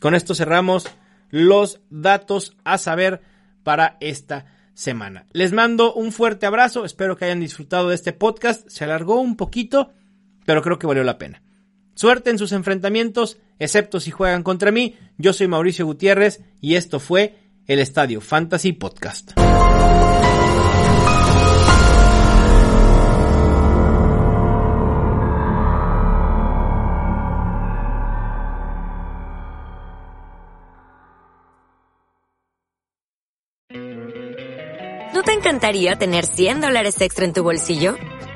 Con 0.00 0.14
esto 0.14 0.34
cerramos 0.34 0.88
los 1.28 1.80
datos 1.90 2.56
a 2.64 2.78
saber 2.78 3.20
para 3.62 3.98
esta 4.00 4.46
semana. 4.72 5.26
Les 5.32 5.52
mando 5.52 5.92
un 5.92 6.10
fuerte 6.10 6.46
abrazo, 6.46 6.84
espero 6.84 7.16
que 7.16 7.26
hayan 7.26 7.40
disfrutado 7.40 7.90
de 7.90 7.94
este 7.94 8.12
podcast, 8.12 8.66
se 8.68 8.84
alargó 8.84 9.20
un 9.20 9.36
poquito, 9.36 9.92
pero 10.46 10.62
creo 10.62 10.78
que 10.78 10.86
valió 10.86 11.04
la 11.04 11.18
pena. 11.18 11.42
Suerte 11.94 12.30
en 12.30 12.38
sus 12.38 12.52
enfrentamientos, 12.52 13.38
excepto 13.58 14.00
si 14.00 14.10
juegan 14.10 14.42
contra 14.42 14.70
mí. 14.70 14.96
Yo 15.18 15.32
soy 15.32 15.48
Mauricio 15.48 15.86
Gutiérrez 15.86 16.40
y 16.60 16.76
esto 16.76 17.00
fue 17.00 17.36
el 17.66 17.78
Estadio 17.78 18.20
Fantasy 18.20 18.72
Podcast. 18.72 19.32
¿No 35.12 35.24
te 35.24 35.32
encantaría 35.32 35.96
tener 35.96 36.24
100 36.24 36.62
dólares 36.62 37.00
extra 37.00 37.26
en 37.26 37.34
tu 37.34 37.42
bolsillo? 37.42 37.94